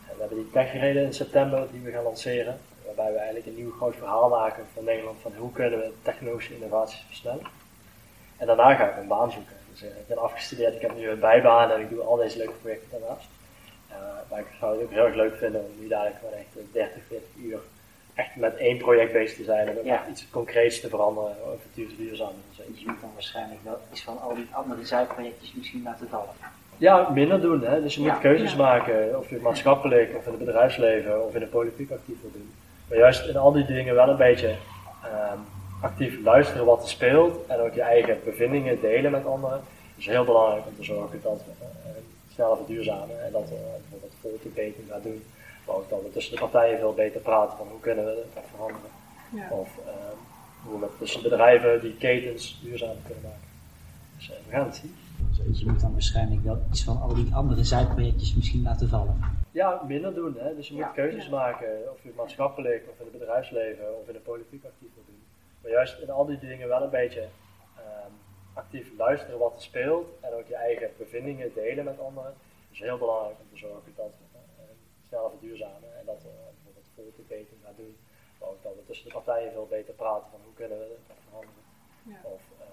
[0.10, 2.60] En we hebben die techreden in september die we gaan lanceren.
[2.86, 6.56] Waarbij we eigenlijk een nieuw groot verhaal maken van Nederland van hoe kunnen we technologische
[6.56, 7.45] innovaties versnellen.
[8.38, 9.56] En daarna ga ik een baan zoeken.
[9.72, 12.38] Dus uh, ik ben afgestudeerd, ik heb nu een bijbaan en ik doe al deze
[12.38, 13.28] leuke projecten daarnaast.
[13.94, 16.74] Uh, maar ik zou het ook heel erg leuk vinden om nu dadelijk gewoon echt
[16.74, 17.60] 30, 40 uur
[18.14, 20.08] echt met één project bezig te zijn en ja.
[20.10, 22.34] iets concreets te veranderen over duurzaam.
[22.50, 26.34] Dus je moet dan waarschijnlijk wel iets van al die andere zijprojectjes misschien laten vallen.
[26.78, 27.64] Ja, minder doen.
[27.64, 27.82] Hè?
[27.82, 28.58] Dus je moet ja, keuzes ja.
[28.58, 32.54] maken, of je maatschappelijk of in het bedrijfsleven of in de politiek actief wil doen.
[32.89, 35.46] Maar juist in al die dingen wel een beetje um,
[35.82, 39.62] actief luisteren wat er speelt en ook je eigen bevindingen delen met anderen.
[39.98, 41.91] is heel belangrijk om te zorgen dat we uh,
[42.34, 45.23] sneller verduurzamen en dat we uh, bijvoorbeeld volksbeting gaan doen.
[45.65, 48.43] Maar ook dat we tussen de partijen veel beter praten van hoe kunnen we dat
[48.55, 48.89] veranderen.
[49.29, 49.49] Ja.
[49.49, 49.93] Of uh,
[50.65, 53.47] hoe we tussen bedrijven die ketens duurzaam kunnen maken.
[54.17, 54.95] Dus we gaan het zien.
[55.47, 59.19] Dus je moet dan waarschijnlijk wel iets van al die andere zijprojectjes misschien laten vallen.
[59.51, 60.36] Ja, minder doen.
[60.38, 60.55] Hè?
[60.55, 64.13] Dus je moet ja, keuzes maken, of je maatschappelijk of in het bedrijfsleven of in
[64.13, 65.21] de politiek actief wil doen.
[65.61, 67.21] Maar juist in al die dingen wel een beetje
[67.77, 68.13] um,
[68.54, 72.34] actief luisteren wat er speelt en ook je eigen bevindingen delen met anderen.
[72.72, 74.64] is heel belangrijk om te zorgen dat we uh,
[75.08, 77.95] sneller verduurzamen en dat we uh, bijvoorbeeld volksbeting gaan doen.
[78.39, 81.18] Maar ook dat we tussen de partijen veel beter praten van hoe kunnen we dat
[81.28, 81.64] veranderen.
[82.04, 82.20] Ja.
[82.24, 82.66] Of uh,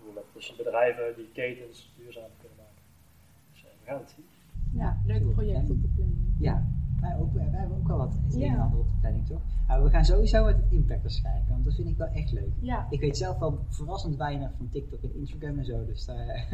[0.00, 2.82] hoe we tussen bedrijven die ketens duurzaam kunnen maken.
[3.52, 4.28] Dus we gaan het zien.
[4.72, 6.34] Ja, leuk project op de planning.
[6.38, 6.66] Ja,
[7.04, 8.62] Wij, ook, wij hebben ook wel wat het een en Ja.
[8.62, 9.40] ander op de planning, toch?
[9.66, 12.52] Maar we gaan sowieso met het impacters kijken, want dat vind ik wel echt leuk.
[12.60, 16.46] Ja, Ik weet zelf wel verrassend weinig van TikTok en Instagram en zo, dus daar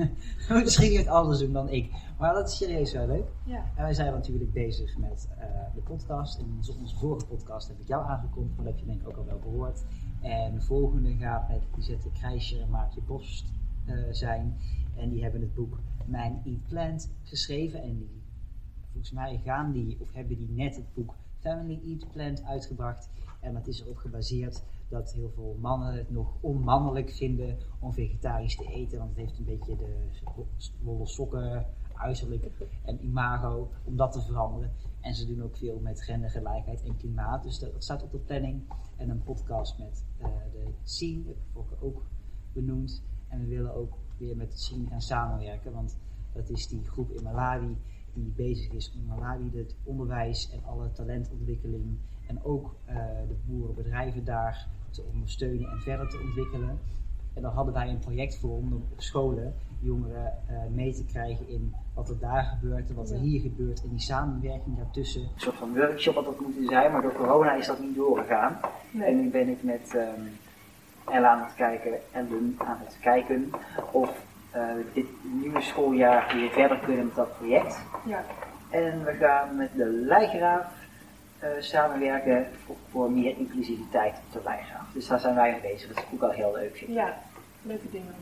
[0.48, 1.92] moet misschien iemand anders doen dan ik.
[2.18, 3.26] Maar dat is serieus wel leuk.
[3.44, 3.64] ja.
[3.76, 5.44] En wij zijn natuurlijk bezig met eh,
[5.74, 6.38] de podcast.
[6.38, 9.08] En onze, onze vorige podcast heb ik jou aangekondigd, maar dat heb je denk ik
[9.08, 9.84] ook al wel gehoord.
[10.20, 13.52] En de volgende gaat met Lisette Krijscher en Maartje Post
[13.86, 14.56] eh, zijn.
[14.96, 17.82] En die hebben het boek Mijn Eat Plant geschreven.
[17.82, 18.19] En die,
[19.00, 23.08] volgens mij gaan die, of hebben die net het boek Family Eat Plant uitgebracht.
[23.40, 28.56] En dat is erop gebaseerd dat heel veel mannen het nog onmannelijk vinden om vegetarisch
[28.56, 28.98] te eten.
[28.98, 30.10] Want het heeft een beetje de
[30.82, 32.50] wollen sokken, uiterlijk
[32.84, 34.72] en imago, om dat te veranderen.
[35.00, 37.42] En ze doen ook veel met gendergelijkheid en klimaat.
[37.42, 38.62] Dus dat, staat op de planning.
[38.96, 41.36] En een podcast met eh, de Scene, heb
[41.70, 42.02] ik ook
[42.52, 43.02] benoemd.
[43.28, 45.72] En we willen ook weer met de Scene gaan samenwerken.
[45.72, 45.96] Want
[46.32, 47.76] dat is die groep in Malawi
[48.14, 52.96] die bezig is om Malawi het onderwijs en alle talentontwikkeling en ook eh,
[53.28, 56.78] de boerenbedrijven daar te ondersteunen en verder te ontwikkelen.
[57.34, 61.48] En dan hadden wij een project voor om op scholen jongeren eh, mee te krijgen
[61.48, 65.22] in wat er daar gebeurt en wat er hier gebeurt en die samenwerking daartussen.
[65.22, 68.58] Een soort van workshop had dat moeten zijn, maar door corona is dat niet doorgegaan.
[68.98, 70.20] En nu ben ik met ehm
[71.10, 73.50] Ella aan het kijken en Lun aan het kijken
[73.92, 74.24] of
[74.92, 77.80] dit nieuwe schooljaar weer verder kunnen met dat project.
[78.04, 78.22] Ja,
[78.70, 80.66] En we gaan met de Leijgraaf
[81.38, 84.86] eh, samenwerken voor, voor meer inclusiviteit op de Leijgraaf.
[84.92, 86.96] Dus daar zijn wij mee bezig, dat is ook al heel leuk vind ik.
[86.96, 87.14] ja.
[87.62, 88.14] Leuke dingen.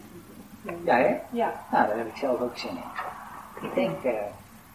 [0.63, 0.73] Ja.
[0.85, 1.17] Ja, hè?
[1.31, 3.69] Ja, Nou, daar heb ik zelf ook zin in.
[3.69, 4.13] Ik denk, eh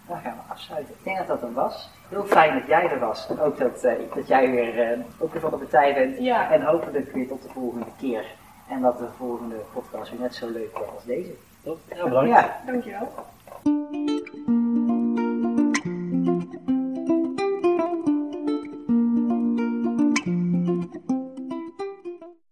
[0.08, 0.93] daar gaan we afsluiten.
[0.97, 1.89] Ik denk dat dat hem was.
[2.10, 3.28] Heel fijn dat jij er was.
[3.30, 6.18] En ook dat, eh, dat jij weer, eh, ook weer van de partij bent.
[6.20, 6.51] Ja.
[6.51, 8.26] En hopelijk weer tot de volgende keer.
[8.68, 11.36] En dat de volgende podcast weer net zo leuk wordt als deze.
[11.64, 11.80] Top.
[11.95, 12.49] Ja, bedankt.
[12.66, 13.11] Dankjewel.